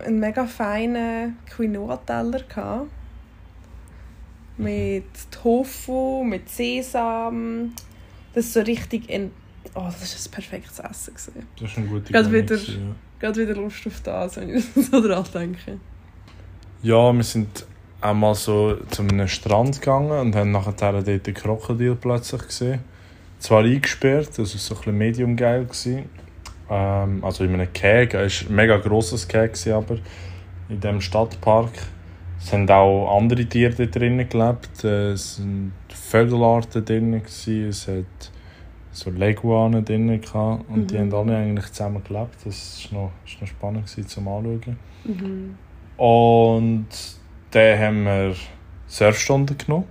einen 0.04 0.18
mega 0.18 0.44
feinen 0.46 1.38
Quinoa-Teller 1.48 2.40
gehabt. 2.42 2.88
Mit 4.56 5.04
Tofu, 5.30 6.24
mit 6.24 6.48
Sesam. 6.48 7.74
Das 8.34 8.46
ist 8.46 8.52
so 8.54 8.60
richtig 8.60 9.08
in 9.08 9.30
Oh, 9.74 9.84
das 9.86 10.00
war 10.00 10.26
ein 10.26 10.30
perfektes 10.32 10.78
Essen. 10.80 11.14
Gewesen. 11.14 11.46
Das 11.58 11.70
ist 11.70 11.78
ein 11.78 11.88
guter 11.88 12.12
Gerade 12.12 12.32
wieder- 12.32 12.58
Gerade 13.22 13.40
wieder 13.40 13.54
Lust 13.54 13.86
auf 13.86 14.00
das, 14.00 14.36
wenn 14.36 14.56
ich 14.56 14.64
so 14.74 15.00
daran 15.00 15.24
denke. 15.32 15.78
Ja. 16.82 17.12
wir 17.12 17.22
sind 17.22 17.64
einmal 18.00 18.34
so 18.34 18.74
zu 18.90 19.02
einem 19.02 19.28
Strand 19.28 19.80
gegangen 19.80 20.18
und 20.18 20.34
haben 20.34 20.50
nachher 20.50 20.72
dort 20.72 21.08
ein 21.08 21.34
Krokodil 21.34 21.94
plötzlich 21.94 22.42
gesehen. 22.42 22.80
Zwar 23.38 23.62
eingesperrt, 23.62 24.30
das 24.30 24.38
war 24.38 24.46
so 24.46 24.74
ein 24.74 24.78
bisschen 24.78 24.98
medium 24.98 25.36
geil. 25.36 25.68
Ähm, 26.68 27.24
also 27.24 27.44
in 27.44 27.54
einem 27.54 27.72
Käg, 27.72 28.14
es 28.14 28.42
war 28.42 28.50
ein 28.50 28.56
mega 28.56 28.76
grosses 28.78 29.28
gewesen, 29.28 29.72
aber 29.72 29.98
in 30.68 30.80
diesem 30.80 31.00
Stadtpark. 31.00 31.70
Es 32.44 32.52
haben 32.52 32.68
auch 32.70 33.16
andere 33.16 33.46
Tiere 33.46 33.72
dort 33.72 33.94
drinnen 33.94 34.28
gelebt. 34.28 34.82
äh, 34.82 35.12
Es 35.12 35.38
waren 35.38 35.72
Vögelarten 35.88 36.84
drin, 36.84 37.12
gewesen, 37.12 37.68
es 37.68 37.86
hat 37.86 38.31
so 38.92 39.10
Leguanen 39.10 39.84
drin 39.84 40.20
gehabt, 40.20 40.68
und 40.68 40.90
die 40.90 40.94
Mhm. 40.98 41.12
haben 41.12 41.28
alle 41.30 41.36
eigentlich 41.38 41.72
zusammen 41.72 42.02
gelebt. 42.04 42.36
Das 42.44 42.88
war 42.92 43.00
noch, 43.04 43.10
ist 43.26 43.40
noch 43.40 43.48
spannend 43.48 43.86
gewesen, 43.86 44.06
zum 44.08 44.28
Anschauen. 44.28 44.76
Mhm. 45.04 45.54
Und 45.96 46.86
dann 47.50 47.78
haben 47.78 48.04
wir 48.04 48.34
Surfstunden 48.86 49.56
genommen. 49.58 49.84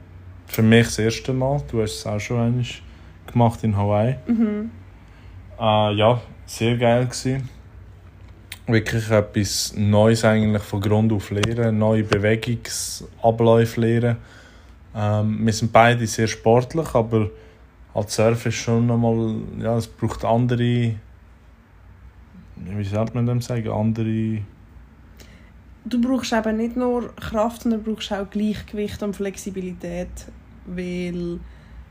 Für 0.46 0.62
mich 0.62 0.86
das 0.88 1.00
erste 1.00 1.34
Mal. 1.34 1.62
Du 1.72 1.82
hast 1.82 1.96
es 2.00 2.06
auch 2.06 2.20
schon 2.20 2.40
einmal 2.40 2.66
gemacht 3.28 3.64
in 3.64 3.76
Hawaii. 3.76 4.16
Mhm. 4.28 4.72
Äh, 5.60 5.94
ja, 5.96 6.22
sehr 6.46 6.78
geil 6.78 7.06
gewesen. 7.06 7.50
Wirklich 8.68 9.10
etwas 9.10 9.74
Neues 9.76 10.24
eigentlich 10.24 10.62
von 10.64 10.82
Grund 10.82 11.12
auf 11.12 11.32
lernen, 11.32 11.78
neue 11.80 12.04
Bewegungsabläufe 12.04 13.82
lernen. 13.82 14.18
Ähm, 14.96 15.46
wir 15.46 15.54
sind 15.54 15.72
beide 15.72 16.06
sehr 16.06 16.28
sportlich, 16.28 16.94
aber 16.94 17.30
als 17.94 18.16
Surfen 18.16 18.50
ist 18.50 18.56
schon 18.56 18.88
nochmal, 18.88 19.36
ja, 19.60 19.78
es 19.78 19.88
braucht 19.88 20.24
andere, 20.26 20.96
wie 22.56 22.84
sagt 22.84 23.16
man 23.16 23.26
dem 23.26 23.42
sagen, 23.42 23.70
andere 23.70 24.42
Du 25.84 26.00
brauchst 26.00 26.32
eben 26.32 26.58
nicht 26.58 26.78
nur 26.78 27.16
Kraft, 27.16 27.64
sondern 27.64 27.84
du 27.84 27.94
brauchst 27.94 28.14
auch 28.14 28.30
Gleichgewicht 28.30 29.02
und 29.02 29.16
Flexibilität. 29.16 30.10
Weil 30.68 31.40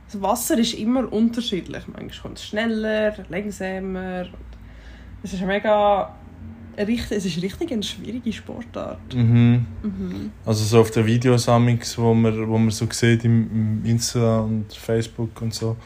das 0.06 0.22
Wasser 0.22 0.58
ist 0.58 0.74
immer 0.74 1.12
unterschiedlich. 1.12 1.88
Manchmal 1.88 2.22
kommt 2.22 2.38
es 2.38 2.46
schneller, 2.46 3.14
langsamer. 3.28 4.26
Es 5.22 5.32
ist 5.32 5.42
mega. 5.42 6.14
Richtig, 6.86 7.18
es 7.18 7.24
ist 7.24 7.42
richtig 7.42 7.72
eine 7.72 7.82
schwierige 7.82 8.32
Sportart. 8.32 9.14
Mhm. 9.14 9.66
Mhm. 9.82 10.32
Also 10.46 10.64
so 10.64 10.80
auf 10.80 10.90
den 10.90 11.06
Videos, 11.06 11.48
amix, 11.48 11.98
wo 11.98 12.14
man, 12.14 12.48
wo 12.48 12.58
man 12.58 12.70
so 12.70 12.86
sieht 12.90 13.24
im, 13.24 13.82
im 13.82 13.84
Insta 13.84 14.40
und 14.40 14.72
Facebook 14.72 15.40
und 15.42 15.52
so. 15.52 15.76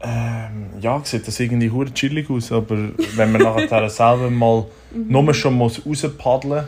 Ähm, 0.00 0.66
ja, 0.80 1.00
sieht 1.02 1.26
das 1.26 1.40
irgendwie 1.40 1.70
hure 1.70 1.92
chillig 1.92 2.28
aus, 2.28 2.52
aber 2.52 2.90
wenn 3.16 3.32
man 3.32 3.42
nachher 3.42 3.88
selber 3.90 4.30
mal 4.30 4.66
nur 4.92 5.32
schon 5.34 5.54
muss 5.54 5.84
rauspaddeln 5.84 6.66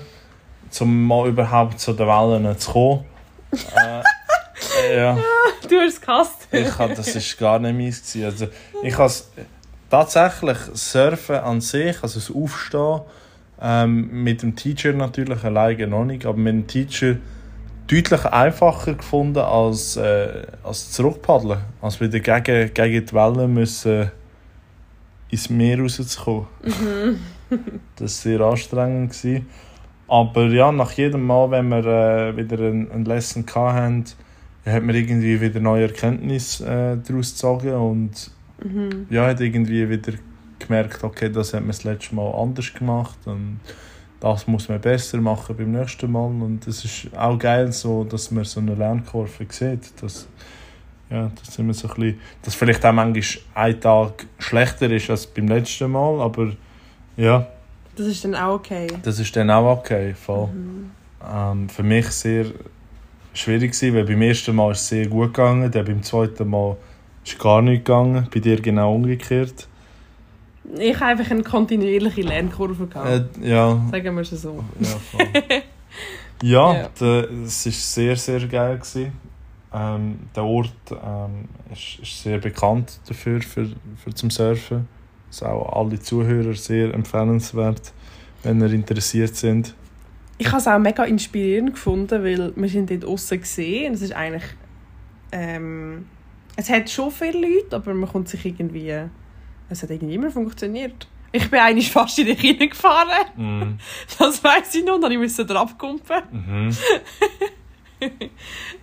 muss, 0.68 0.80
um 0.80 1.06
mal 1.06 1.28
überhaupt 1.28 1.78
zu 1.78 1.92
den 1.92 2.06
Wellen 2.06 2.58
zu 2.58 2.72
kommen. 2.72 3.04
Äh, 3.52 4.96
ja, 4.96 5.18
Du 5.68 5.76
hast 5.76 5.94
es 5.94 6.00
gehasst. 6.00 6.48
ich 6.50 6.78
hab, 6.78 6.94
das 6.94 7.14
ist 7.14 7.38
gar 7.38 7.58
nicht 7.58 7.76
meins 7.76 8.12
gewesen. 8.12 8.24
Also 8.24 8.46
ich 8.82 8.96
has 8.96 9.30
tatsächlich 9.90 10.58
Surfen 10.74 11.36
an 11.36 11.60
sich, 11.60 12.02
also 12.02 12.20
das 12.20 12.30
Aufstehen, 12.30 13.00
ähm, 13.60 14.22
mit 14.24 14.42
dem 14.42 14.56
Teacher 14.56 14.92
natürlich 14.92 15.42
alleine 15.44 15.86
noch 15.86 16.04
nicht, 16.04 16.26
aber 16.26 16.38
mit 16.38 16.54
dem 16.54 16.66
Teacher 16.66 17.16
deutlich 17.86 18.24
einfacher 18.26 18.94
gefunden 18.94 19.38
als, 19.38 19.96
äh, 19.96 20.46
als 20.62 20.90
zurückpaddeln. 20.92 21.60
Als 21.80 22.00
wieder 22.00 22.20
gegen, 22.20 22.74
gegen 22.74 23.06
die 23.06 23.12
Wellen 23.12 23.54
müssen 23.54 24.10
ins 25.30 25.50
Meer 25.50 25.80
rauszukommen. 25.80 26.46
das 27.96 28.00
war 28.00 28.08
sehr 28.08 28.40
anstrengend. 28.40 29.12
Gewesen. 29.12 29.46
Aber 30.08 30.46
ja, 30.46 30.70
nach 30.70 30.92
jedem 30.92 31.26
Mal, 31.26 31.50
wenn 31.50 31.68
wir 31.68 31.84
äh, 31.84 32.36
wieder 32.36 32.58
ein, 32.58 32.90
ein 32.92 33.04
Lesson 33.04 33.44
hatten, 33.54 34.04
hat 34.64 34.82
man 34.82 34.94
irgendwie 34.94 35.40
wieder 35.40 35.60
neue 35.60 35.84
Erkenntnisse 35.84 36.64
äh, 36.64 36.96
daraus 37.06 37.32
gezogen 37.32 37.74
und 37.74 38.30
Mhm. 38.62 39.06
ja, 39.10 39.26
hat 39.26 39.40
irgendwie 39.40 39.88
wieder 39.88 40.12
gemerkt, 40.66 41.02
okay, 41.04 41.30
das 41.30 41.52
hat 41.54 41.60
man 41.60 41.68
das 41.68 41.84
letzte 41.84 42.14
Mal 42.14 42.30
anders 42.32 42.72
gemacht 42.72 43.18
und 43.24 43.60
das 44.20 44.46
muss 44.46 44.68
man 44.68 44.80
besser 44.80 45.18
machen 45.18 45.56
beim 45.56 45.72
nächsten 45.72 46.10
Mal 46.10 46.26
und 46.26 46.66
es 46.66 46.84
ist 46.84 47.16
auch 47.16 47.38
geil 47.38 47.72
so, 47.72 48.04
dass 48.04 48.30
man 48.30 48.44
so 48.44 48.60
eine 48.60 48.74
Lernkurve 48.74 49.46
sieht, 49.48 50.02
dass 50.02 50.26
ja, 51.10 51.30
sind 51.48 51.66
wir 51.68 51.74
so 51.74 51.88
ein 51.88 51.94
bisschen, 51.94 52.20
dass 52.42 52.54
vielleicht 52.54 52.84
auch 52.84 52.92
manchmal 52.92 53.42
ein 53.54 53.80
Tag 53.80 54.26
schlechter 54.38 54.90
ist 54.90 55.08
als 55.10 55.26
beim 55.26 55.48
letzten 55.48 55.90
Mal, 55.90 56.20
aber 56.20 56.52
ja, 57.16 57.46
Das 57.94 58.06
ist 58.06 58.24
dann 58.24 58.34
auch 58.34 58.54
okay. 58.54 58.88
das 59.02 59.18
ist 59.18 59.34
dann 59.36 59.50
auch 59.50 59.78
okay, 59.78 60.14
voll. 60.14 60.48
Mhm. 60.48 60.90
Ähm, 61.32 61.68
für 61.68 61.82
mich 61.82 62.06
sehr 62.08 62.46
schwierig 63.34 63.72
gewesen, 63.72 63.94
weil 63.94 64.04
beim 64.04 64.22
ersten 64.22 64.56
Mal 64.56 64.72
ist 64.72 64.80
es 64.80 64.88
sehr 64.88 65.06
gut 65.06 65.34
gegangen, 65.34 65.70
dann 65.70 65.84
beim 65.84 66.02
zweiten 66.02 66.48
Mal 66.48 66.76
Ist 67.24 67.38
gar 67.38 67.60
nicht 67.62 67.84
gegangen. 67.84 68.28
Bei 68.32 68.40
dir 68.40 68.60
genau 68.60 68.94
umgekehrt. 68.94 69.66
Ich 70.78 70.94
habe 70.98 71.12
einfach 71.12 71.30
eine 71.30 71.42
kontinuierliche 71.42 72.22
Lernkurve 72.22 72.86
gehabt. 72.86 73.36
Äh, 73.42 73.48
ja. 73.48 73.80
Sagen 73.90 74.14
wir 74.14 74.22
es 74.22 74.30
so. 74.30 74.64
Ja, 74.80 75.22
ja, 76.42 76.74
Ja. 76.74 76.88
der- 77.00 77.30
es 77.44 77.66
war 77.66 77.72
sehr, 77.72 78.16
sehr 78.16 78.46
geil. 78.46 78.76
Gewesen. 78.78 79.12
Ähm, 79.72 80.18
der 80.34 80.44
Ort 80.44 80.72
ähm, 80.90 81.48
ist, 81.72 81.98
ist 82.02 82.22
sehr 82.22 82.38
bekannt 82.38 82.98
dafür, 83.08 83.40
für, 83.42 83.68
für 84.02 84.14
zum 84.14 84.30
Surfen. 84.30 84.88
Ist 85.30 85.44
auch 85.44 85.72
alle 85.76 85.98
Zuhörer 86.00 86.54
sehr 86.54 86.94
empfehlenswert, 86.94 87.92
wenn 88.42 88.60
ihr 88.60 88.72
interessiert 88.72 89.36
sind. 89.36 89.74
Ich 90.38 90.46
habe 90.48 90.58
es 90.58 90.66
auch 90.68 90.78
mega 90.78 91.04
inspirierend 91.04 91.72
gefunden, 91.74 92.22
weil 92.22 92.52
wir 92.54 92.68
sind 92.68 92.90
dort 92.90 93.04
außen 93.04 93.40
gesehen 93.40 93.88
und 93.88 93.94
es 93.94 94.02
ist 94.02 94.12
eigentlich 94.12 94.44
ähm, 95.32 96.06
es 96.56 96.70
hat 96.70 96.88
schon 96.88 97.10
viele 97.10 97.40
Leute, 97.40 97.76
aber 97.76 97.92
man 97.94 98.08
kommt 98.08 98.28
sich 98.28 98.44
irgendwie 98.46 98.94
es 99.68 99.82
hat 99.82 99.90
irgendwie 99.90 100.14
immer 100.14 100.30
funktioniert. 100.30 101.06
Ich 101.32 101.50
bin 101.50 101.60
eigentlich 101.60 101.90
fast 101.90 102.18
in 102.18 102.26
die 102.26 102.34
Kine 102.36 102.68
gefahren, 102.68 103.08
Mm. 103.36 103.78
das 104.18 104.42
weiß 104.42 104.74
ich 104.76 104.84
noch, 104.84 104.98
dann 105.00 105.14
musste 105.16 105.42
ich 105.42 105.48
drauf 105.48 105.76
kumpen. 105.76 106.22
Mhm. 106.30 106.76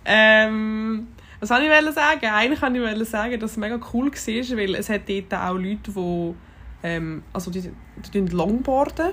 Ähm, 0.04 1.06
was 1.40 1.50
wollte 1.50 1.66
ich 1.66 1.94
sagen? 1.94 2.26
Eigentlich 2.26 2.62
wollte 2.62 3.02
ich 3.02 3.08
sagen, 3.08 3.38
dass 3.38 3.52
es 3.52 3.56
mega 3.56 3.78
cool 3.92 4.06
war, 4.10 4.58
weil 4.58 4.74
es 4.74 4.88
hat 4.88 5.02
dort 5.08 5.34
auch 5.34 5.54
Leute, 5.54 5.90
die, 5.90 6.34
ähm, 6.82 7.22
also 7.32 7.50
die, 7.50 7.70
die 8.12 8.18
Longboarden 8.20 9.12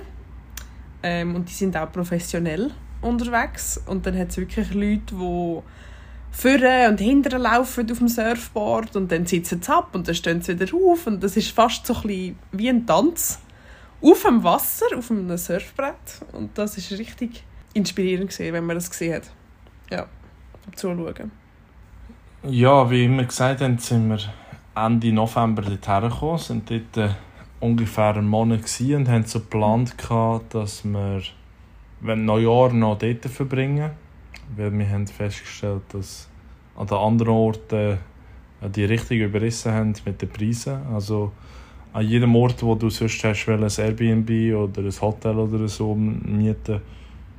ähm, 1.02 1.36
und 1.36 1.48
die 1.48 1.52
sind 1.52 1.76
auch 1.76 1.90
professionell 1.92 2.72
unterwegs 3.00 3.80
und 3.86 4.06
dann 4.06 4.18
hat 4.18 4.30
es 4.30 4.36
wirklich 4.38 4.74
Leute, 4.74 5.14
die 5.14 5.58
vorne 6.32 6.88
und 6.88 6.98
hinten 6.98 7.40
laufen 7.40 7.90
auf 7.90 7.98
dem 7.98 8.08
Surfboard 8.08 8.96
und 8.96 9.12
dann 9.12 9.26
sitzen 9.26 9.62
sie 9.62 9.72
ab 9.72 9.90
und 9.92 10.08
dann 10.08 10.14
stehen 10.14 10.42
sie 10.42 10.58
wieder 10.58 10.74
auf 10.74 11.06
und 11.06 11.22
das 11.22 11.36
ist 11.36 11.52
fast 11.52 11.86
so 11.86 11.94
ein 11.94 12.36
wie 12.50 12.68
ein 12.68 12.86
Tanz 12.86 13.40
auf 14.00 14.22
dem 14.22 14.42
Wasser, 14.42 14.86
auf 14.96 15.10
einem 15.10 15.36
Surfbrett 15.36 15.94
und 16.32 16.56
das 16.56 16.78
ist 16.78 16.90
richtig 16.92 17.44
inspirierend 17.74 18.30
gewesen, 18.30 18.52
wenn 18.52 18.66
man 18.66 18.76
das 18.76 18.90
gesehen 18.90 19.14
hat. 19.14 19.30
Ja, 19.90 20.06
zuschauen. 20.74 21.30
Ja, 22.44 22.90
wie 22.90 23.04
immer 23.04 23.24
gesagt 23.24 23.60
haben, 23.60 23.78
sind 23.78 24.08
wir 24.08 24.18
Ende 24.74 25.12
November 25.12 25.62
dort 25.62 25.86
hergekommen, 25.86 26.38
sind 26.38 26.68
dort 26.68 26.96
äh, 26.96 27.14
ungefähr 27.60 28.16
einen 28.16 28.26
Monat 28.26 28.62
und 28.80 29.08
haben 29.08 29.24
so 29.24 29.38
geplant, 29.38 29.94
dass 30.50 30.84
wir 30.84 31.22
wenn 32.00 32.24
Neujahr 32.24 32.72
noch 32.72 32.98
dort 32.98 33.24
verbringen. 33.26 33.90
Weil 34.56 34.76
wir 34.76 34.88
haben 34.88 35.06
festgestellt, 35.06 35.82
dass 35.92 36.28
an 36.76 36.86
den 36.86 36.96
anderen 36.96 37.32
Orten 37.32 37.98
äh, 38.60 38.68
die 38.68 38.84
richtig 38.84 39.20
überrissen 39.20 39.72
haben 39.72 39.94
mit 40.04 40.20
den 40.20 40.28
Preisen. 40.28 40.78
Also 40.92 41.32
an 41.92 42.06
jedem 42.06 42.34
Ort, 42.36 42.62
wo 42.62 42.74
du 42.74 42.90
sonst 42.90 43.22
hast, 43.24 43.48
ein 43.48 43.62
Airbnb 43.62 44.54
oder 44.56 44.82
ein 44.82 45.00
Hotel 45.00 45.36
oder 45.36 45.68
so 45.68 45.94
mieten, 45.94 46.80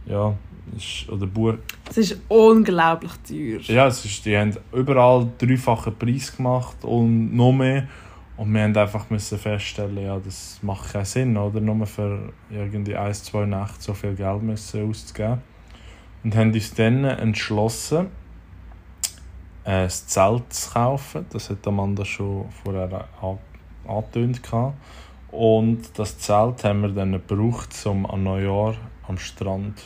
ja, 0.06 0.36
ist, 0.78 1.10
oder 1.10 1.26
buchen, 1.26 1.60
Es 1.90 1.98
ist 1.98 2.22
unglaublich 2.28 3.12
teuer. 3.28 3.60
ja, 3.62 3.88
es 3.88 4.06
ist, 4.06 4.26
die 4.26 4.38
haben 4.38 4.56
überall 4.72 5.28
dreifachen 5.38 5.96
Preis 5.98 6.36
gemacht 6.36 6.84
und 6.84 7.36
noch 7.36 7.52
mehr. 7.52 7.88
Und 8.36 8.52
wir 8.52 8.64
haben 8.64 8.76
einfach 8.76 9.10
müssen 9.10 9.38
feststellen, 9.38 10.06
ja, 10.06 10.20
das 10.20 10.60
macht 10.64 10.92
keinen 10.92 11.06
Sinn, 11.06 11.38
oder? 11.38 11.62
Nur 11.62 11.86
für 11.86 12.34
irgendwie 12.50 12.96
ein, 12.96 13.14
zwei 13.14 13.46
Nächte 13.46 13.80
so 13.80 13.94
viel 13.94 14.16
Geld 14.16 14.42
müssen 14.42 14.90
auszugeben. 14.90 15.42
Und 16.24 16.36
haben 16.36 16.54
uns 16.54 16.74
dann 16.74 17.04
entschlossen, 17.04 18.08
ein 19.66 19.90
Zelt 19.90 20.54
zu 20.54 20.72
kaufen. 20.72 21.26
Das 21.32 21.50
hat 21.50 21.66
Amanda 21.68 22.06
schon 22.06 22.50
vorher 22.64 23.08
an- 23.22 23.38
angetönt. 23.88 24.42
Und 25.32 25.98
das 25.98 26.18
Zelt 26.20 26.64
haben 26.64 26.82
wir 26.82 26.90
dann 26.90 27.14
gebraucht, 27.14 27.70
um 27.86 28.06
an 28.06 28.24
Neujahr 28.24 28.76
am 29.08 29.18
Strand 29.18 29.82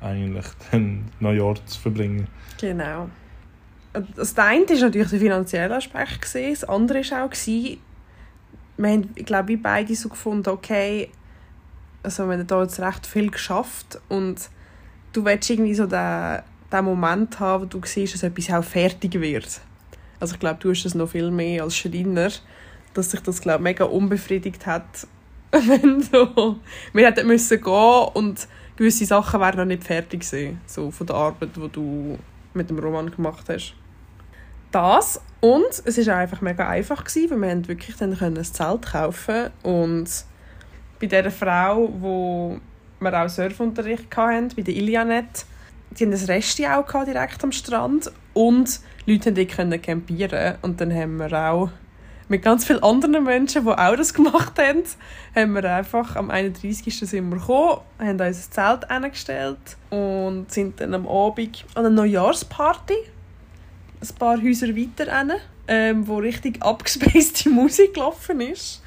eigentlich 0.00 0.46
den 0.72 1.10
Neujahr 1.20 1.54
zu 1.66 1.80
verbringen. 1.80 2.28
Genau. 2.60 3.08
Das 4.14 4.38
eine 4.38 4.64
war 4.66 4.76
natürlich 4.80 5.10
der 5.10 5.18
finanzielle 5.18 5.76
Aspekt. 5.76 6.34
Das 6.34 6.64
andere 6.64 7.00
war 7.10 7.24
auch, 7.26 7.32
wir 8.76 8.88
haben, 8.88 9.10
ich 9.16 9.26
glaube, 9.26 9.48
wir 9.48 9.62
beide 9.62 9.94
so 9.94 10.08
gefunden, 10.08 10.48
okay, 10.48 11.10
also 12.02 12.26
wir 12.28 12.38
haben 12.38 12.46
da 12.46 12.62
jetzt 12.62 12.80
recht 12.80 13.06
viel 13.06 13.30
geschafft 13.30 14.00
und 14.08 14.48
du 15.12 15.24
willst 15.24 15.50
irgendwie 15.50 15.74
so 15.74 15.86
den, 15.86 16.40
den 16.72 16.84
Moment 16.84 17.40
haben, 17.40 17.62
wo 17.62 17.66
du 17.66 17.80
siehst, 17.84 18.14
dass 18.14 18.22
etwas 18.22 18.50
auch 18.50 18.64
fertig 18.64 19.14
wird. 19.20 19.60
Also 20.18 20.34
ich 20.34 20.40
glaube, 20.40 20.58
du 20.60 20.70
hast 20.70 20.84
das 20.84 20.94
noch 20.94 21.10
viel 21.10 21.30
mehr 21.30 21.62
als 21.64 21.76
Schreiner, 21.76 22.30
dass 22.94 23.10
sich 23.10 23.20
das, 23.20 23.40
glaube 23.40 23.62
mega 23.62 23.84
unbefriedigt 23.84 24.66
hat, 24.66 25.06
wenn 25.50 26.02
so, 26.02 26.56
wir 26.92 27.06
hätten 27.06 27.26
müssen 27.26 27.60
gehen 27.60 28.08
und 28.14 28.46
gewisse 28.76 29.04
Sachen 29.04 29.40
wären 29.40 29.56
noch 29.56 29.64
nicht 29.64 29.84
fertig 29.84 30.20
gewesen, 30.20 30.60
so 30.66 30.90
von 30.90 31.06
der 31.06 31.16
Arbeit, 31.16 31.50
die 31.56 31.68
du 31.68 32.18
mit 32.54 32.70
dem 32.70 32.78
Roman 32.78 33.10
gemacht 33.10 33.48
hast. 33.48 33.74
Das 34.70 35.20
und 35.40 35.82
es 35.84 36.08
auch 36.08 36.14
einfach 36.14 36.40
mega 36.42 36.68
einfach 36.68 37.02
gewesen, 37.04 37.30
weil 37.42 37.56
wir 37.56 37.68
wirklich 37.68 37.96
dann 37.96 38.16
ein 38.20 38.44
Zelt 38.44 38.82
kaufen 38.92 39.50
und 39.62 40.08
bei 41.00 41.06
der 41.06 41.30
Frau, 41.30 41.90
wo 41.98 42.60
wir 43.00 43.22
auch 43.22 43.28
Surfunterricht 43.28 44.14
hatten, 44.16 44.48
bei 44.56 44.62
der 44.62 44.74
Ilianet, 44.74 45.46
die 45.90 46.04
haben 46.04 46.12
ein 46.12 46.24
Resti 46.24 46.66
auch 46.66 46.86
gehabt, 46.86 47.08
direkt 47.08 47.42
am 47.42 47.52
Strand 47.52 48.12
und 48.34 48.80
Leute 49.06 49.46
konnten 49.46 49.82
campieren. 49.82 50.56
Und 50.62 50.80
dann 50.80 50.94
haben 50.94 51.16
wir 51.16 51.32
auch 51.32 51.70
mit 52.28 52.42
ganz 52.42 52.64
vielen 52.64 52.82
anderen 52.84 53.24
Menschen, 53.24 53.64
die 53.64 53.70
auch 53.70 53.96
das 53.96 54.14
gemacht 54.14 54.56
haben, 54.56 54.84
haben 55.34 55.52
wir 55.52 55.64
einfach 55.64 56.14
am 56.14 56.30
31. 56.30 56.96
sind 56.96 57.28
wir 57.28 57.38
gekommen, 57.38 57.80
haben 57.98 58.20
uns 58.20 58.46
ein 58.46 58.52
Zelt 58.52 58.88
eingestellt 58.88 59.76
und 59.90 60.46
sind 60.48 60.80
dann 60.80 60.94
am 60.94 61.08
Abend 61.08 61.64
an 61.74 61.86
einer 61.86 61.90
Neujahrsparty 61.90 62.94
ein 64.00 64.14
paar 64.16 64.40
Häuser 64.40 64.68
weiter 64.68 65.18
hin, 65.18 65.32
ähm, 65.66 66.06
wo 66.06 66.18
richtig 66.18 66.62
abgespacede 66.62 67.50
Musik 67.54 67.94
gelaufen 67.94 68.40
ist. 68.40 68.80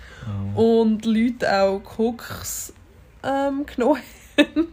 Und 0.55 1.05
Leute 1.05 1.53
auch 1.53 1.79
Koks 1.79 2.71
ähm, 3.23 3.65
genommen 3.65 4.01
haben. 4.37 4.67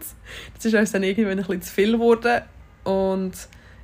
Das 0.55 0.65
ist 0.65 0.75
uns 0.75 0.93
dann 0.93 1.03
irgendwann 1.03 1.33
ein 1.39 1.45
bisschen 1.45 1.63
zu 1.63 1.73
viel 1.73 1.93
geworden 1.93 2.43
und 2.85 3.33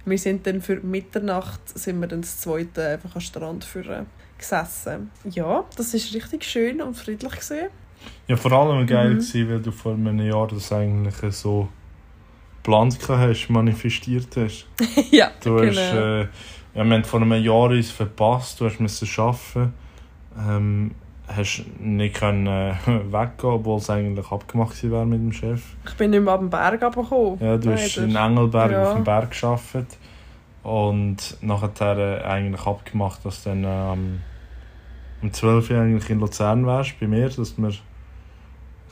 wir 0.04 0.18
sind 0.18 0.46
dann 0.46 0.62
für 0.62 0.76
Mitternacht 0.76 1.60
sind 1.78 2.00
wir 2.00 2.06
dann 2.06 2.20
das 2.22 2.38
zweite 2.38 2.86
einfach 2.88 3.14
am 3.14 3.20
Strand 3.20 3.64
für 3.64 4.06
gesessen. 4.38 5.10
Ja, 5.30 5.64
das 5.76 5.94
ist 5.94 6.14
richtig 6.14 6.44
schön 6.44 6.80
und 6.80 6.94
friedlich 6.94 7.34
gesehen. 7.36 7.68
Ja, 8.28 8.36
vor 8.36 8.52
allem 8.52 8.86
geil, 8.86 9.10
Mhm. 9.10 9.14
gewesen, 9.18 9.48
weil 9.50 9.60
du 9.60 9.72
vor 9.72 9.94
einem 9.94 10.18
Jahr 10.20 10.46
das 10.46 10.72
eigentlich 10.72 11.34
so 11.34 11.68
geplant 12.62 12.98
hast, 13.08 13.48
manifestiert 13.48 14.28
hast. 14.36 14.66
ja, 15.10 15.30
Du 15.42 15.56
genau. 15.56 15.68
hast, 15.68 15.76
äh, 15.78 16.20
ja, 16.20 16.84
wir 16.84 16.94
haben 16.94 17.04
vor 17.04 17.20
einem 17.22 17.42
Jahr 17.42 17.70
uns 17.70 17.90
verpasst, 17.90 18.60
du 18.60 18.66
hast 18.66 18.78
müssen 18.80 19.08
arbeiten, 19.20 19.72
ähm, 20.38 20.90
hast 21.28 21.64
nicht 21.80 22.14
können 22.16 22.46
äh, 22.46 22.74
weggehen, 22.86 23.50
obwohl 23.50 23.78
es 23.78 23.90
eigentlich 23.90 24.30
abgemacht 24.30 24.82
wäre 24.82 25.06
mit 25.06 25.20
dem 25.20 25.32
Chef. 25.32 25.62
ich 25.86 25.94
bin 25.94 26.10
nicht 26.10 26.22
mehr 26.22 26.34
ab 26.34 26.40
dem 26.40 26.50
Berg 26.50 26.82
runtergekommen. 26.82 27.38
Ja, 27.40 27.56
du 27.56 27.72
hast 27.72 27.96
Leider. 27.96 28.08
in 28.08 28.16
Engelberg 28.16 28.70
Ja. 28.72 28.82
auf 28.84 28.94
dem 28.94 29.04
Berg 29.04 29.30
gearbeitet 29.40 29.98
und 30.62 31.36
nachher 31.40 31.98
äh, 31.98 32.22
eigentlich 32.24 32.66
abgemacht, 32.66 33.24
dass 33.24 33.42
du 33.42 33.50
dann 33.50 33.64
äh, 33.64 33.66
am 33.66 34.20
um 35.22 35.32
12 35.32 35.70
Uhr 35.70 35.80
eigentlich 35.80 36.10
in 36.10 36.20
Luzern 36.20 36.66
wärst, 36.66 37.00
bei 37.00 37.06
mir, 37.06 37.28
dass 37.28 37.56
wir 37.56 37.72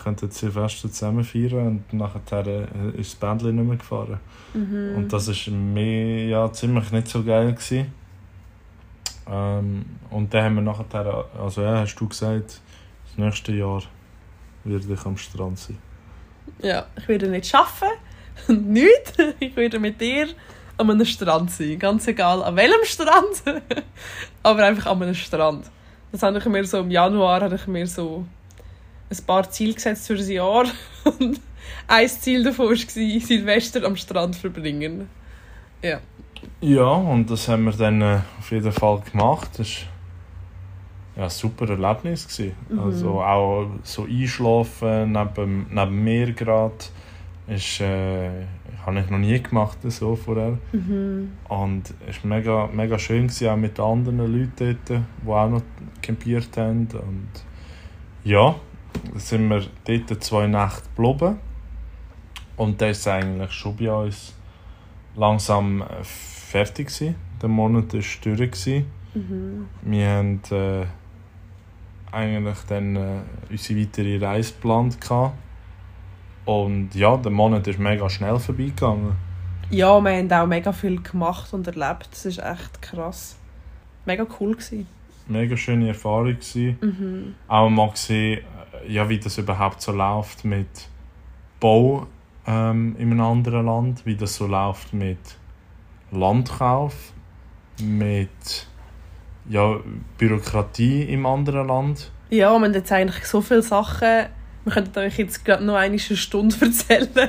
könnten 0.02 0.30
Silvester 0.30 0.90
zusammen 0.90 1.24
feiern 1.24 1.82
und 1.90 1.92
nachher 1.92 2.46
äh, 2.46 2.64
ist 2.98 3.12
das 3.12 3.14
Bändchen 3.16 3.56
nicht 3.56 3.66
mehr 3.66 3.76
gefahren. 3.76 4.18
Mhm. 4.52 4.96
Und 4.96 5.12
das 5.12 5.28
war 5.28 5.54
mir 5.54 6.26
ja, 6.28 6.52
ziemlich 6.52 6.90
nicht 6.92 7.08
so 7.08 7.22
geil. 7.22 7.52
Gewesen. 7.52 7.92
Ähm, 9.28 9.84
und 10.10 10.32
dann 10.34 10.44
haben 10.44 10.54
wir 10.56 10.62
nachher, 10.62 11.24
also 11.38 11.62
ja, 11.62 11.80
hast 11.80 11.94
du 11.96 12.08
gesagt, 12.08 12.60
das 13.06 13.16
nächste 13.16 13.52
Jahr 13.52 13.82
werde 14.64 14.92
ich 14.92 15.06
am 15.06 15.16
Strand 15.16 15.58
sein. 15.58 15.78
Ja, 16.62 16.86
ich 16.96 17.08
werde 17.08 17.28
nicht 17.28 17.54
arbeiten 17.54 17.98
und 18.48 18.70
nichts. 18.70 19.14
Ich 19.38 19.56
werde 19.56 19.78
mit 19.78 20.00
dir 20.00 20.28
an 20.76 20.90
einem 20.90 21.06
Strand 21.06 21.50
sein. 21.50 21.78
Ganz 21.78 22.06
egal 22.06 22.42
an 22.42 22.56
welchem 22.56 22.84
Strand, 22.84 23.42
aber 24.42 24.64
einfach 24.64 24.86
an 24.86 25.02
einem 25.02 25.14
Strand. 25.14 25.70
Das 26.12 26.22
habe 26.22 26.38
ich 26.38 26.44
mir 26.44 26.64
so 26.64 26.78
im 26.78 26.90
Januar 26.90 27.40
habe 27.40 27.56
ich 27.56 27.66
mir 27.66 27.86
so 27.86 28.24
ein 29.10 29.26
paar 29.26 29.50
Ziele 29.50 29.74
gesetzt 29.74 30.06
für 30.06 30.16
das 30.16 30.28
Jahr. 30.28 30.64
Und 31.18 31.40
ein 31.86 32.08
Ziel 32.08 32.44
davon 32.44 32.68
war, 32.68 32.76
Silvester 32.76 33.84
am 33.84 33.96
Strand 33.96 34.36
verbringen. 34.36 35.08
Ja. 35.82 36.00
Ja, 36.60 36.92
und 36.92 37.30
das 37.30 37.48
haben 37.48 37.64
wir 37.64 37.72
dann 37.72 38.00
äh, 38.00 38.20
auf 38.38 38.50
jeden 38.50 38.72
Fall 38.72 39.00
gemacht. 39.00 39.50
Das 39.58 39.68
war 39.68 39.88
ja, 41.16 41.24
ein 41.24 41.30
super 41.30 41.68
Erlebnis. 41.68 42.26
Gewesen. 42.26 42.54
Mhm. 42.68 42.78
Also 42.78 43.22
auch 43.22 43.66
so 43.82 44.04
einschlafen 44.04 45.12
neben, 45.12 45.66
neben 45.70 46.04
mir 46.04 46.32
gerade. 46.32 46.74
Ist, 47.46 47.80
äh, 47.80 48.40
ich 48.40 48.86
habe 48.86 49.00
ich 49.00 49.10
noch 49.10 49.18
nie 49.18 49.42
gemacht, 49.42 49.78
so 49.82 50.16
vorher. 50.16 50.58
Mhm. 50.72 51.32
Und 51.48 51.94
es 52.08 52.22
war 52.24 52.36
mega, 52.36 52.68
mega 52.72 52.98
schön, 52.98 53.26
gewesen, 53.26 53.48
auch 53.48 53.56
mit 53.56 53.78
anderen 53.78 54.18
Leuten 54.18 54.78
dort, 54.88 55.02
die 55.22 55.30
auch 55.30 55.48
noch 55.50 55.62
campiert 56.00 56.56
haben. 56.56 56.88
Und 56.92 57.28
ja, 58.24 58.54
dann 59.10 59.18
sind 59.20 59.48
wir 59.48 59.62
dort 59.84 60.24
zwei 60.24 60.46
Nächte 60.46 60.82
geblieben. 60.96 61.36
Und 62.56 62.80
dann 62.80 62.90
ist 62.90 63.06
eigentlich 63.08 63.52
schon 63.52 63.76
bei 63.76 63.92
uns 63.92 64.33
langsam 65.16 65.82
äh, 65.82 65.86
fertig 66.02 66.88
gewesen. 66.88 67.14
Der 67.40 67.48
Monat 67.48 67.92
war 67.92 68.00
durch. 68.00 68.50
Gewesen. 68.50 68.86
Mhm. 69.14 69.68
Wir 69.82 70.08
haben 70.08 70.40
äh, 70.50 70.86
eigentlich 72.12 72.58
dann 72.68 72.96
äh, 72.96 73.20
unsere 73.50 73.80
weitere 73.80 74.24
Reise 74.24 74.54
geplant. 74.54 75.00
Gehabt. 75.00 75.34
Und 76.44 76.94
ja, 76.94 77.16
der 77.16 77.32
Monat 77.32 77.66
ist 77.66 77.78
mega 77.78 78.08
schnell 78.08 78.38
vorbeigegangen. 78.38 79.12
Ja, 79.70 79.98
wir 80.00 80.12
haben 80.12 80.30
auch 80.30 80.46
mega 80.46 80.72
viel 80.72 81.00
gemacht 81.00 81.52
und 81.52 81.66
erlebt. 81.66 82.08
Das 82.10 82.26
ist 82.26 82.38
echt 82.38 82.82
krass. 82.82 83.36
Mega 84.04 84.26
cool 84.38 84.52
gewesen. 84.52 84.86
Mega 85.26 85.56
schöne 85.56 85.88
Erfahrung 85.88 86.34
gewesen. 86.34 86.78
Mhm. 86.80 87.34
Auch 87.48 87.70
mal 87.70 87.90
gesehen, 87.90 88.42
äh, 88.84 88.92
ja, 88.92 89.08
wie 89.08 89.18
das 89.18 89.38
überhaupt 89.38 89.80
so 89.80 89.92
läuft 89.92 90.44
mit 90.44 90.88
Bau 91.60 92.06
ähm, 92.46 92.96
in 92.98 93.10
einem 93.12 93.20
anderen 93.20 93.66
Land, 93.66 94.06
wie 94.06 94.16
das 94.16 94.36
so 94.36 94.46
läuft 94.46 94.92
mit 94.92 95.18
Landkauf, 96.10 97.12
mit 97.82 98.66
ja, 99.48 99.78
Bürokratie 100.18 101.02
im 101.02 101.26
anderen 101.26 101.68
Land. 101.68 102.10
Ja, 102.30 102.50
wir 102.50 102.60
haben 102.60 102.74
jetzt 102.74 102.92
eigentlich 102.92 103.24
so 103.26 103.40
viele 103.40 103.62
Sachen. 103.62 104.26
Wir 104.64 104.72
könnten 104.72 104.98
euch 104.98 105.18
jetzt 105.18 105.44
gerade 105.44 105.64
noch 105.64 105.74
eine 105.74 105.98
Stunde 105.98 106.56
erzählen, 106.60 107.28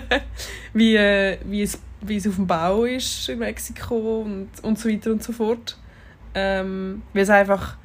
wie, 0.74 0.96
äh, 0.96 1.38
wie, 1.46 1.64
es, 1.64 1.80
wie 2.02 2.16
es 2.16 2.28
auf 2.28 2.36
dem 2.36 2.48
Bau 2.48 2.86
ist 2.86 3.28
in 3.28 3.40
Mexiko 3.40 4.22
und, 4.22 4.50
und 4.62 4.80
so 4.80 4.90
weiter 4.90 5.12
und 5.12 5.22
so 5.22 5.34
fort. 5.34 5.78
Ähm, 6.34 7.02
weil 7.14 7.24
es 7.24 7.30
einfach, 7.30 7.78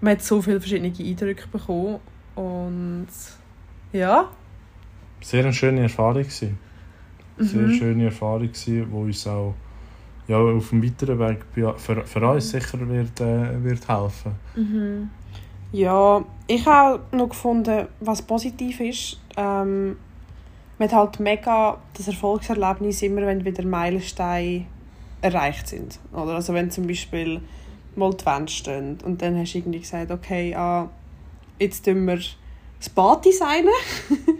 man 0.00 0.12
hat 0.12 0.22
so 0.22 0.40
viele 0.40 0.60
verschiedene 0.60 0.92
Eindrücke 0.98 1.46
bekommen 1.48 2.00
und 2.34 3.08
ja. 3.92 4.30
Sehr 5.20 5.42
eine 5.42 5.52
schöne 5.52 5.82
Erfahrung 5.82 6.22
gewesen. 6.22 6.58
Sehr 7.38 7.62
Mhm. 7.62 7.72
schöne 7.72 8.04
Erfahrung 8.06 8.48
gewesen, 8.48 8.86
wo 8.90 9.02
uns 9.02 9.26
auch 9.26 9.54
ja, 10.28 10.38
auf 10.38 10.70
dem 10.70 10.82
weiteren 10.82 11.18
Weg 11.18 11.44
für, 11.76 12.04
für 12.04 12.28
uns 12.30 12.50
sicher 12.50 12.88
wird, 12.88 13.20
äh, 13.20 13.62
wird 13.62 13.86
helfen. 13.88 14.32
Mhm. 14.56 15.10
Ja, 15.72 16.24
ich 16.46 16.66
habe 16.66 17.00
auch 17.12 17.16
noch 17.16 17.28
gefunden, 17.28 17.86
was 18.00 18.22
positiv 18.22 18.80
ist. 18.80 19.20
Ähm, 19.36 19.96
man 20.78 20.88
hat 20.88 20.92
halt 20.96 21.20
mega 21.20 21.78
das 21.94 22.08
Erfolgserlebnis 22.08 23.02
immer, 23.02 23.22
wenn 23.22 23.44
wieder 23.44 23.64
Meilensteine 23.64 24.66
erreicht 25.20 25.68
sind. 25.68 25.98
Oder? 26.12 26.34
Also 26.34 26.54
wenn 26.54 26.70
zum 26.70 26.86
Beispiel 26.86 27.40
mal 27.94 28.12
die 28.14 28.26
Wände 28.26 28.50
stehen 28.52 28.98
und 29.04 29.22
dann 29.22 29.38
hast 29.38 29.52
du 29.54 29.58
irgendwie 29.58 29.80
gesagt, 29.80 30.10
okay, 30.10 30.54
ah, 30.54 30.88
jetzt 31.58 31.84
tun 31.84 32.06
wir 32.06 32.16
das 32.78 32.88
Bad 32.94 33.24
designen. 33.24 33.70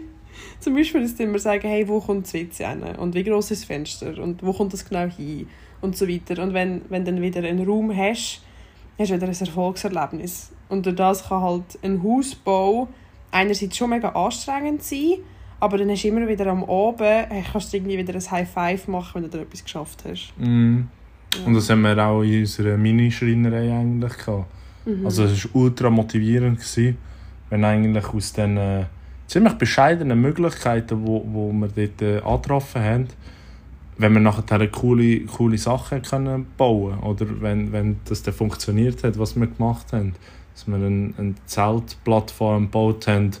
zum 0.59 0.75
Beispiel 0.75 1.07
tun 1.13 1.31
wir 1.31 1.39
sagen, 1.39 1.67
hey, 1.67 1.87
wo 1.87 1.99
kommt 1.99 2.25
das 2.25 2.33
WC 2.33 2.65
hin? 2.65 2.83
Und 2.97 3.15
wie 3.15 3.23
groß 3.23 3.51
ist 3.51 3.61
das 3.61 3.67
Fenster? 3.67 4.17
Und 4.21 4.43
wo 4.43 4.53
kommt 4.53 4.73
das 4.73 4.87
genau 4.87 5.07
hin? 5.07 5.47
Und 5.81 5.95
so 5.95 6.07
weiter. 6.07 6.41
Und 6.41 6.53
wenn, 6.53 6.81
wenn 6.89 7.05
du 7.05 7.11
dann 7.11 7.21
wieder 7.21 7.43
einen 7.43 7.65
Raum 7.65 7.95
hast, 7.95 8.41
hast 8.97 9.11
du 9.11 9.15
wieder 9.15 9.27
ein 9.27 9.39
Erfolgserlebnis. 9.39 10.51
Und 10.69 10.85
durch 10.85 10.95
das 10.95 11.27
kann 11.27 11.41
halt 11.41 11.79
ein 11.83 12.01
Hausbau 12.03 12.87
einerseits 13.31 13.77
schon 13.77 13.89
mega 13.89 14.09
anstrengend 14.09 14.83
sein, 14.83 15.15
aber 15.59 15.77
dann 15.77 15.89
hast 15.89 16.03
du 16.03 16.07
immer 16.09 16.27
wieder 16.27 16.47
am 16.47 16.63
Abend, 16.63 17.01
hey, 17.01 17.43
kannst 17.51 17.71
du 17.71 17.77
irgendwie 17.77 17.97
wieder 17.97 18.13
ein 18.13 18.31
High 18.31 18.49
Five 18.49 18.87
machen, 18.87 19.15
wenn 19.15 19.23
du 19.23 19.37
da 19.37 19.43
etwas 19.43 19.63
geschafft 19.63 20.03
hast. 20.07 20.33
Mhm. 20.37 20.87
Ja. 21.37 21.45
Und 21.45 21.53
das 21.53 21.69
haben 21.69 21.81
wir 21.81 21.97
auch 21.97 22.21
in 22.21 22.39
unserer 22.41 22.77
Minischreinerei 22.77 23.71
eigentlich 23.71 24.17
gehabt. 24.17 24.45
Mhm. 24.85 25.05
Also 25.05 25.23
es 25.23 25.45
war 25.45 25.61
ultra 25.61 25.89
motivierend, 25.89 26.59
gewesen, 26.59 26.97
wenn 27.49 27.63
eigentlich 27.63 28.05
aus 28.05 28.33
den 28.33 28.57
äh, 28.57 28.85
ziemlich 29.27 29.53
bescheidenen 29.53 30.19
Möglichkeiten, 30.19 31.05
wo, 31.05 31.23
wo 31.27 31.51
wir 31.51 31.67
dort 31.67 32.01
äh, 32.01 32.19
angetroffen 32.21 32.81
haben, 32.81 33.07
wenn 33.97 34.13
wir 34.13 34.19
nachher 34.19 34.67
coole, 34.67 35.21
coole 35.21 35.57
Sachen 35.57 36.01
können 36.01 36.47
bauen 36.57 36.99
oder 36.99 37.25
wenn, 37.41 37.71
wenn 37.71 37.99
das 38.05 38.23
dann 38.23 38.33
funktioniert 38.33 39.03
hat, 39.03 39.17
was 39.17 39.35
wir 39.39 39.47
gemacht 39.47 39.91
haben. 39.91 40.13
Dass 40.53 40.67
wir 40.67 40.75
eine, 40.75 41.13
eine 41.17 41.35
Zeltplattform 41.45 42.63
gebaut 42.65 43.07
haben, 43.07 43.31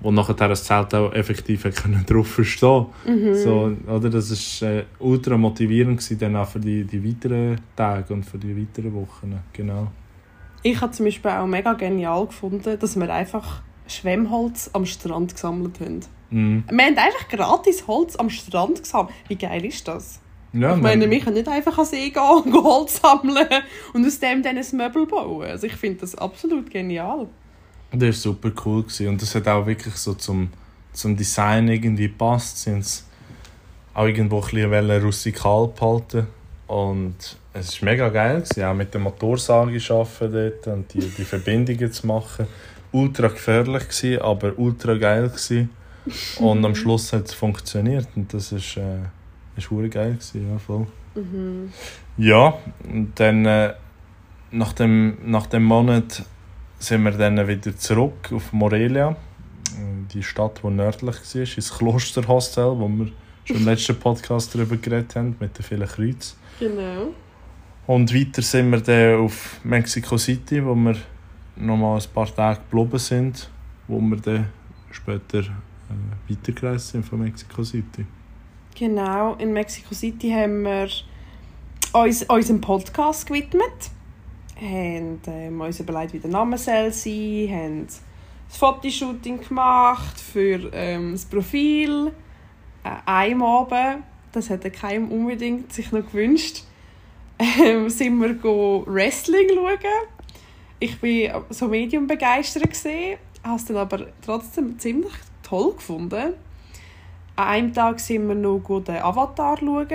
wo 0.00 0.10
nachher 0.10 0.34
das 0.34 0.64
Zelt 0.64 0.94
auch 0.94 1.12
effektiv 1.12 1.62
können 1.74 2.04
drauf 2.08 2.28
verstehen 2.28 2.86
Mhm. 3.06 3.34
so, 3.34 3.76
oder? 3.86 4.10
Das 4.10 4.62
war 4.62 4.70
äh, 4.70 4.84
ultra 4.98 5.36
motivierend 5.36 5.98
gewesen, 5.98 6.18
dann 6.18 6.36
auch 6.36 6.48
für 6.48 6.60
die, 6.60 6.84
die 6.84 7.04
weiteren 7.04 7.60
Tage 7.76 8.12
und 8.14 8.24
für 8.24 8.38
die 8.38 8.56
weiteren 8.56 8.94
Wochen. 8.94 9.38
Genau. 9.52 9.88
Ich 10.62 10.80
habe 10.80 10.92
zum 10.92 11.06
Beispiel 11.06 11.30
auch 11.30 11.46
mega 11.46 11.72
genial 11.72 12.26
gefunden, 12.26 12.78
dass 12.78 12.98
wir 12.98 13.12
einfach 13.12 13.62
Schwemmholz 13.86 14.70
am 14.72 14.86
Strand 14.86 15.34
gesammelt 15.34 15.80
haben. 15.80 16.00
Mhm. 16.30 16.64
Wir 16.70 16.84
haben 16.86 16.96
einfach 16.98 17.28
gratis 17.28 17.86
Holz 17.86 18.16
am 18.16 18.30
Strand 18.30 18.82
gesammelt. 18.82 19.14
Wie 19.28 19.36
geil 19.36 19.64
ist 19.64 19.86
das? 19.88 20.18
Ja, 20.54 20.74
ich 20.76 20.82
meine, 20.82 21.02
man- 21.06 21.10
wir 21.10 21.20
können 21.20 21.36
nicht 21.36 21.48
einfach 21.48 21.78
an 21.78 21.84
See 21.86 22.10
gehen 22.10 22.22
und 22.44 22.52
Holz 22.64 23.00
sammeln 23.00 23.46
und 23.94 24.06
aus 24.06 24.18
dem 24.18 24.42
dann 24.42 24.56
ein 24.58 24.66
Möbel 24.72 25.06
bauen. 25.06 25.46
Also 25.46 25.66
ich 25.66 25.74
finde 25.74 26.00
das 26.00 26.14
absolut 26.14 26.70
genial. 26.70 27.26
Das 27.90 28.02
war 28.02 28.12
super 28.12 28.50
cool. 28.64 28.82
Gewesen. 28.82 29.08
Und 29.08 29.22
das 29.22 29.34
hat 29.34 29.48
auch 29.48 29.66
wirklich 29.66 29.94
so 29.96 30.14
zum, 30.14 30.48
zum 30.92 31.16
Design 31.16 31.68
irgendwie 31.68 32.08
gepasst. 32.08 32.58
Sie 32.58 32.70
haben 32.70 32.78
es 32.80 33.06
auch 33.94 34.04
irgendwo 34.06 34.36
ein 34.36 34.42
bisschen 34.42 34.70
wollen 34.70 35.02
rustikal 35.02 35.68
behalten 35.68 36.26
Und 36.66 37.16
es 37.54 37.82
war 37.82 37.90
mega 37.90 38.08
geil, 38.08 38.40
gewesen, 38.40 38.64
auch 38.64 38.74
mit 38.74 38.94
der 38.94 39.00
Motorsage 39.02 39.78
zu 39.78 39.94
arbeiten 39.94 40.32
dort 40.32 40.66
und 40.68 40.94
die, 40.94 41.00
die 41.00 41.24
Verbindungen 41.24 41.92
zu 41.92 42.06
machen. 42.06 42.46
Ultra 42.92 43.28
gefährlich, 43.28 43.88
gewesen, 43.88 44.22
aber 44.22 44.58
ultra 44.58 44.94
geil. 44.94 45.28
Gewesen. 45.28 45.70
Und 46.38 46.64
am 46.64 46.74
Schluss 46.80 47.12
hat 47.12 47.26
es 47.26 47.34
funktioniert. 47.34 48.08
Und 48.14 48.32
das 48.32 48.52
ist, 48.52 48.76
äh, 48.76 48.98
ist 49.56 49.68
geil. 49.70 50.12
Gewesen, 50.12 50.50
ja, 50.50 50.58
voll. 50.58 50.86
Mhm. 51.14 51.72
Ja, 52.16 52.54
und 52.84 53.12
dann 53.16 53.46
äh, 53.46 53.74
nach, 54.50 54.72
dem, 54.72 55.16
nach 55.24 55.46
dem 55.46 55.64
Monat 55.64 56.24
sind 56.78 57.04
wir 57.04 57.12
dann 57.12 57.46
wieder 57.46 57.76
zurück 57.76 58.30
auf 58.32 58.52
Morelia, 58.52 59.16
die 60.12 60.22
Stadt, 60.22 60.60
die 60.62 60.68
nördlich 60.68 61.16
war, 61.16 61.40
ins 61.40 61.72
Klosterhostel, 61.72 62.78
wo 62.78 62.88
wir 62.88 63.12
schon 63.44 63.56
im 63.56 63.64
letzten 63.64 63.98
Podcast 63.98 64.54
darüber 64.54 64.76
geredet 64.76 65.16
haben, 65.16 65.36
mit 65.38 65.56
den 65.56 65.62
vielen 65.62 65.86
Kreuzen. 65.86 66.36
Genau. 66.58 67.14
Und 67.86 68.14
weiter 68.14 68.42
sind 68.42 68.70
wir 68.70 68.80
dann 68.80 69.20
auf 69.20 69.60
Mexico 69.64 70.16
City, 70.18 70.64
wo 70.64 70.74
wir 70.74 70.96
noch 71.56 71.76
mal 71.76 71.98
ein 71.98 72.14
paar 72.14 72.34
Tage 72.34 72.60
geblieben 72.60 72.98
sind, 72.98 73.50
wo 73.88 74.00
wir 74.00 74.16
dann 74.16 74.48
später 74.90 75.40
äh, 75.40 76.30
weitergereist 76.30 76.88
sind 76.88 77.04
von 77.04 77.20
Mexico 77.20 77.62
City. 77.62 78.06
Genau, 78.74 79.34
in 79.34 79.52
Mexico 79.52 79.94
City 79.94 80.30
haben 80.30 80.62
wir 80.62 80.88
uns 81.92 82.22
unserem 82.22 82.60
Podcast 82.60 83.26
gewidmet. 83.26 83.90
Haben 84.56 85.20
ähm, 85.26 85.60
uns 85.60 85.80
überlegt, 85.80 86.12
wie 86.12 86.18
der 86.18 86.30
Name 86.30 86.56
soll 86.56 86.92
sein, 86.92 87.48
haben 87.50 87.80
ein 87.80 87.88
Fotoshooting 88.48 89.40
gemacht 89.46 90.20
für 90.20 90.70
ähm, 90.72 91.12
das 91.12 91.24
Profil. 91.24 92.12
Äh, 92.84 92.90
einem 93.06 93.42
Abend, 93.42 94.04
das 94.32 94.50
hätte 94.50 94.70
keinem 94.70 95.10
unbedingt 95.10 95.72
sich 95.72 95.92
noch 95.92 96.06
gewünscht, 96.06 96.64
ähm, 97.38 97.88
sind 97.88 98.20
wir 98.20 98.34
go 98.34 98.84
Wrestling 98.86 99.48
schauen. 99.54 99.78
Ich 100.82 101.00
war 101.00 101.44
so 101.50 101.68
medium 101.68 102.08
begeistert, 102.08 102.68
gesehen, 102.68 103.16
habe 103.44 103.54
es 103.54 103.66
dann 103.66 103.76
aber 103.76 104.08
trotzdem 104.20 104.80
ziemlich 104.80 105.12
toll 105.44 105.74
gefunden. 105.74 106.34
An 107.36 107.46
einem 107.46 107.72
Tag 107.72 108.00
sind 108.00 108.26
wir 108.26 108.34
noch 108.34 108.58
go 108.58 108.80
den 108.80 108.96
Avatar 108.96 109.58
schauen. 109.58 109.86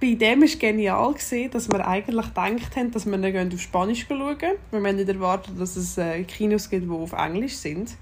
Bei 0.00 0.14
dem 0.14 0.42
war 0.42 0.58
genial, 0.60 1.14
dass 1.50 1.68
wir 1.68 1.88
eigentlich 1.88 2.26
gedacht 2.28 2.76
haben, 2.76 2.92
dass 2.92 3.04
wir 3.04 3.18
nicht 3.18 3.54
auf 3.54 3.60
Spanisch 3.60 4.06
schauen 4.06 4.38
gehen. 4.38 4.52
Wir 4.70 4.80
haben 4.80 4.94
nicht 4.94 5.08
erwartet, 5.08 5.58
dass 5.58 5.74
es 5.74 5.98
äh, 5.98 6.22
Kinos 6.22 6.70
gibt, 6.70 6.84
die 6.84 6.90
auf 6.90 7.12
Englisch 7.12 7.56
sind. 7.56 7.96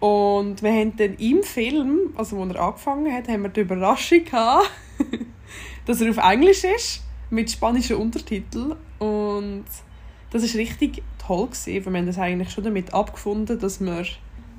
Und 0.00 0.62
wir 0.62 0.72
haben 0.72 0.96
dann 0.96 1.12
im 1.16 1.42
Film, 1.42 2.14
also 2.16 2.38
wo 2.38 2.44
er 2.46 2.58
angefangen 2.58 3.12
hat, 3.12 3.28
haben 3.28 3.42
wir 3.42 3.50
die 3.50 3.60
Überraschung 3.60 4.24
gehabt, 4.24 4.70
dass 5.84 6.00
er 6.00 6.08
auf 6.08 6.16
Englisch 6.16 6.64
ist, 6.64 7.02
mit 7.28 7.50
spanischen 7.50 7.96
Untertiteln. 7.96 8.76
Und 8.98 9.66
das 10.32 10.42
war 10.42 10.60
richtig 10.60 11.02
toll, 11.18 11.46
gewesen, 11.46 11.84
wir 11.84 11.98
haben 11.98 12.06
das 12.06 12.18
eigentlich 12.18 12.50
schon 12.50 12.64
damit 12.64 12.92
abgefunden, 12.92 13.58
dass 13.58 13.80
wir 13.80 14.04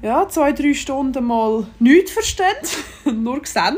ja, 0.01 0.27
zwei, 0.27 0.51
drei 0.51 0.73
Stunden 0.73 1.23
mal 1.23 1.65
nichts 1.79 2.11
verstehen, 2.11 2.47
nur 3.23 3.41
sehen. 3.45 3.77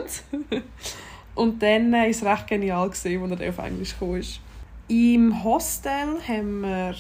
Und 1.36 1.62
dann 1.62 1.92
war 1.92 2.08
es 2.08 2.24
recht 2.24 2.48
genial, 2.48 2.90
als 2.90 3.06
er 3.06 3.22
auf 3.22 3.58
Englisch 3.60 3.96
ist. 4.02 4.40
Im 4.88 5.44
Hostel 5.44 6.20
haben 6.28 6.62
wir 6.62 6.96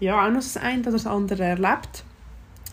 ja, 0.00 0.26
auch 0.26 0.30
noch 0.30 0.40
das 0.40 0.56
eine 0.56 0.80
oder 0.80 0.92
das 0.92 1.06
andere 1.06 1.44
erlebt. 1.44 2.04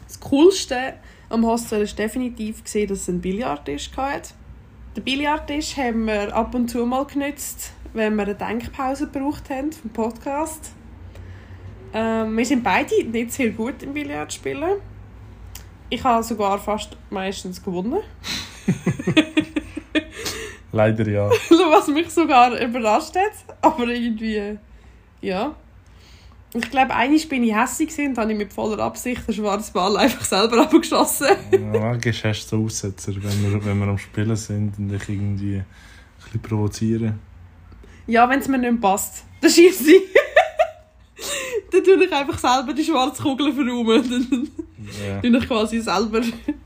Das 0.07 0.19
Coolste 0.21 0.93
am 1.29 1.45
Hostel 1.45 1.85
war 1.85 1.93
definitiv, 1.93 2.63
dass 2.63 2.73
es 2.73 3.09
einen 3.09 3.19
Billardtisch 3.19 3.91
hatte. 3.97 4.33
Den 4.95 5.03
Billardtisch 5.03 5.75
haben 5.75 6.05
wir 6.05 6.33
ab 6.33 6.55
und 6.55 6.69
zu 6.69 6.85
mal 6.85 7.05
genützt, 7.05 7.73
wenn 7.93 8.15
wir 8.15 8.23
eine 8.23 8.35
Denkpause 8.35 9.09
gebraucht 9.09 9.49
haben 9.49 9.73
vom 9.73 9.89
Podcast. 9.91 10.71
Ähm, 11.93 12.37
wir 12.37 12.45
sind 12.45 12.63
beide 12.63 13.03
nicht 13.03 13.31
sehr 13.31 13.51
gut 13.51 13.83
im 13.83 13.93
Billard 13.93 14.31
spielen. 14.31 14.81
Ich 15.89 16.03
habe 16.03 16.23
sogar 16.23 16.59
fast 16.59 16.97
meistens 17.09 17.63
gewonnen. 17.63 17.99
Leider 20.71 21.07
ja. 21.07 21.29
Was 21.49 21.87
mich 21.87 22.09
sogar 22.09 22.59
überrascht 22.59 23.15
hat. 23.15 23.57
Aber 23.61 23.87
irgendwie, 23.87 24.57
ja. 25.21 25.55
Ich 26.53 26.69
glaube, 26.71 26.93
einmal 26.93 27.19
bin 27.19 27.43
ich 27.43 27.55
hässlich 27.55 27.89
gewesen 27.89 28.11
und 28.11 28.17
habe 28.17 28.31
ich 28.31 28.37
mit 28.37 28.53
voller 28.53 28.79
Absicht 28.79 29.27
den 29.27 29.35
schwarzen 29.35 29.73
Ball 29.73 29.97
einfach 29.97 30.25
selber 30.25 30.61
abgeschossen. 30.63 31.27
manchmal 31.51 31.99
hast 32.13 32.51
du 32.51 32.57
so 32.57 32.63
Aussetzer, 32.65 33.13
wenn 33.15 33.51
wir, 33.53 33.65
wenn 33.65 33.79
wir 33.79 33.87
am 33.87 33.97
Spielen 33.97 34.35
sind 34.35 34.77
und 34.77 34.93
ich 34.93 35.09
irgendwie 35.09 35.57
ein 35.57 35.65
bisschen 36.23 36.41
provoziere. 36.41 37.13
Ja, 38.07 38.29
wenn 38.29 38.39
es 38.39 38.47
mir 38.47 38.57
nicht 38.57 38.81
passt, 38.81 39.23
dann 39.41 39.51
schieße 39.51 39.91
ich. 39.91 40.03
Dann 41.71 41.83
tue 41.83 42.05
ich 42.05 42.13
einfach 42.13 42.37
selber 42.37 42.73
die 42.73 42.83
schwarze 42.83 43.21
Kugel 43.21 43.53
verräumen. 43.53 44.51
Dann 45.21 45.21
tue 45.21 45.37
ich 45.37 45.47
quasi 45.47 45.81
selber 45.81 46.21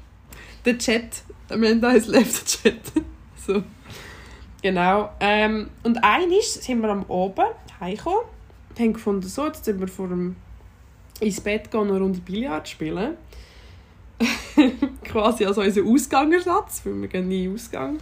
den 0.65 0.79
Chat. 0.79 1.23
Am 1.49 1.63
Ende 1.63 1.87
heißt 1.87 2.07
Left 2.07 2.45
Chat. 2.45 2.81
so. 3.47 3.63
Genau. 4.61 5.09
Ähm, 5.19 5.69
und 5.83 5.97
einmal 6.03 6.41
sind 6.41 6.81
wir 6.81 6.89
am 6.89 7.03
Oben 7.07 7.45
heimgekommen 7.79 8.25
haben 8.79 8.93
gefunden, 8.93 9.27
so, 9.27 9.45
jetzt 9.45 9.65
sind 9.65 9.79
wir 9.79 9.87
vor 9.87 10.07
dem 10.07 10.35
ins 11.19 11.41
Bett 11.41 11.69
gehen 11.69 11.81
und 11.81 11.89
eine 11.89 11.99
Runde 11.99 12.19
Billard 12.19 12.67
spielen. 12.67 13.15
quasi 15.03 15.45
als 15.45 15.57
unser 15.57 15.83
Ausgangersatz, 15.83 16.81
weil 16.83 17.01
wir 17.01 17.07
gehen 17.07 17.27
nie 17.27 17.49
Ausgang. 17.49 17.99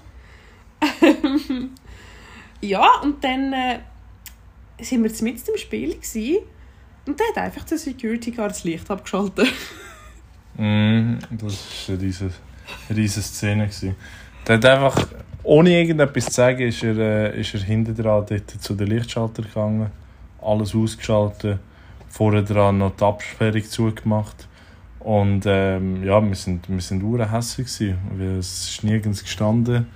ja, 2.61 2.99
und 3.01 3.23
dann 3.23 3.53
äh, 3.53 3.79
sind 4.81 5.03
wir 5.03 5.11
mit 5.23 5.47
im 5.47 5.57
Spiel 5.57 5.95
gewesen, 5.95 6.39
und 7.09 7.19
der 7.19 7.27
hat 7.29 7.37
einfach 7.37 7.63
der 7.63 7.79
Security 7.79 8.29
Guard 8.29 8.51
das 8.51 8.63
Licht 8.63 8.89
abgeschaltet. 8.89 9.47
Mm, 10.57 11.15
das 11.31 11.87
war 11.87 11.95
eine 11.95 12.03
riesige, 12.03 12.31
riesige 12.89 13.25
Szene. 13.25 13.65
Gewesen. 13.65 13.95
Der 14.47 14.57
hat 14.57 14.65
einfach, 14.65 15.07
ohne 15.41 15.71
irgendetwas 15.71 16.25
zu 16.25 16.31
sagen, 16.31 16.67
ist 16.67 16.83
er, 16.83 16.97
äh, 16.97 17.41
ist 17.41 17.53
er 17.55 17.61
hinten 17.61 17.95
dran 17.95 18.25
dort 18.29 18.49
zu 18.49 18.75
den 18.75 18.87
Lichtschalter 18.87 19.41
gegangen, 19.41 19.89
alles 20.39 20.75
ausgeschaltet, 20.75 21.57
vorher 22.09 22.43
dran 22.43 22.77
noch 22.77 22.95
die 22.95 23.03
Absperrung 23.03 23.63
zugemacht. 23.63 24.47
Und 24.99 25.45
ähm, 25.47 26.03
ja, 26.03 26.21
wir 26.21 26.35
sind, 26.35 26.69
wir 26.69 26.81
sind 26.81 27.01
urhässig 27.01 27.65
gewesen, 27.65 27.97
weil 28.17 28.37
es 28.37 28.69
ist 28.69 28.83
nirgends 28.83 29.23
gestanden. 29.23 29.87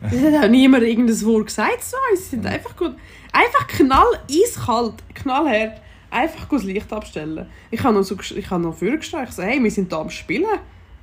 Es 0.00 0.20
hat 0.20 0.44
auch 0.44 0.48
niemand 0.48 0.82
irgendein 0.82 1.22
Wort 1.22 1.46
gesagt 1.46 1.84
zu 1.84 1.96
uns. 2.10 2.24
Sie 2.24 2.30
sind 2.30 2.46
einfach 2.46 2.74
gut. 2.74 2.96
Einfach 3.32 3.68
knall, 3.68 4.18
eiskalt, 4.28 4.94
knallhart. 5.14 5.82
Einfach 6.10 6.48
das 6.48 6.62
Licht 6.64 6.92
abstellen. 6.92 7.46
Ich 7.70 7.82
habe 7.84 7.94
noch, 7.94 8.02
so, 8.02 8.16
ich 8.20 8.50
habe 8.50 8.62
noch 8.62 8.74
vorgestanden. 8.74 9.28
Ich 9.28 9.34
so, 9.34 9.42
hey, 9.42 9.62
wir 9.62 9.70
sind 9.70 9.92
da 9.92 10.00
am 10.00 10.10
Spielen. 10.10 10.46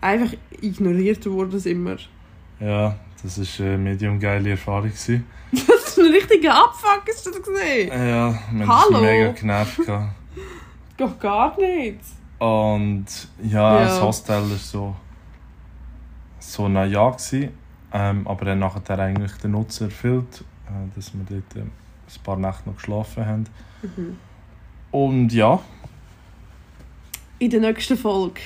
Einfach 0.01 0.33
ignoriert 0.61 1.25
worden 1.27 1.55
es 1.55 1.65
immer. 1.65 1.97
Ja, 2.59 2.95
das 3.21 3.37
war 3.59 3.65
eine 3.67 3.77
medium 3.77 4.19
geile 4.19 4.51
Erfahrung. 4.51 4.91
Das 5.51 5.97
ist 5.97 5.99
ein 5.99 6.11
richtiger 6.11 6.53
Abfuck, 6.65 7.03
hast 7.07 7.25
du 7.25 7.29
das 7.31 7.41
gesehen? 7.41 7.87
Ja, 7.89 8.37
wir 8.51 8.67
haben 8.67 9.01
mega 9.01 9.31
genervt. 9.31 9.79
Doch 10.97 11.17
gar 11.19 11.57
nicht. 11.57 11.99
Und 12.39 13.05
ja, 13.43 13.79
Ja. 13.79 13.83
das 13.85 14.01
Hostel 14.01 14.41
war 14.49 14.57
so, 14.57 14.95
so 16.39 16.65
ein 16.65 16.91
Ja. 16.91 17.09
Gewesen, 17.09 17.49
ähm, 17.93 18.27
aber 18.27 18.45
dann 18.45 18.59
nachher 18.59 18.99
eigentlich 18.99 19.31
den 19.33 19.51
Nutzen 19.51 19.85
erfüllt, 19.85 20.43
äh, 20.67 20.95
dass 20.95 21.13
wir 21.13 21.23
dort 21.29 21.55
äh, 21.55 21.61
ein 21.61 21.71
paar 22.23 22.37
Nächte 22.37 22.67
noch 22.69 22.75
geschlafen 22.75 23.25
haben. 23.25 23.45
Mhm. 23.83 24.17
Und 24.91 25.33
ja, 25.33 25.59
In 27.39 27.49
der 27.49 27.59
nächsten 27.59 27.97
Folge 27.97 28.41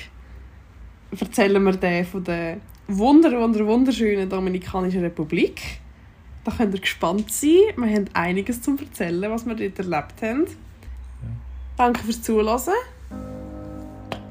erzählen 1.19 1.63
wir 1.63 1.73
den 1.73 2.05
von 2.05 2.23
der 2.23 2.57
wunder, 2.87 3.31
wunder, 3.39 3.65
wunderschönen 3.65 4.27
Dominikanischen 4.29 5.01
Republik. 5.01 5.61
Da 6.43 6.51
könnt 6.51 6.73
ihr 6.73 6.81
gespannt 6.81 7.31
sein. 7.31 7.73
Wir 7.77 7.95
haben 7.95 8.05
einiges 8.13 8.61
zum 8.61 8.79
Erzählen, 8.79 9.29
was 9.29 9.45
wir 9.45 9.55
dort 9.55 9.77
erlebt 9.77 10.21
haben. 10.21 10.45
Danke 11.77 12.03
fürs 12.03 12.21
Zuhören. 12.21 12.73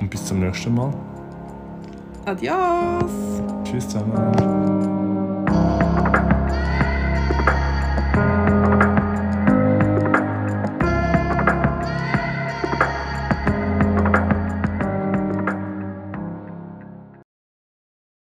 und 0.00 0.10
bis 0.10 0.24
zum 0.24 0.40
nächsten 0.40 0.74
Mal. 0.74 0.92
Adios! 2.26 3.10
Tschüss 3.64 3.88
zusammen. 3.88 4.77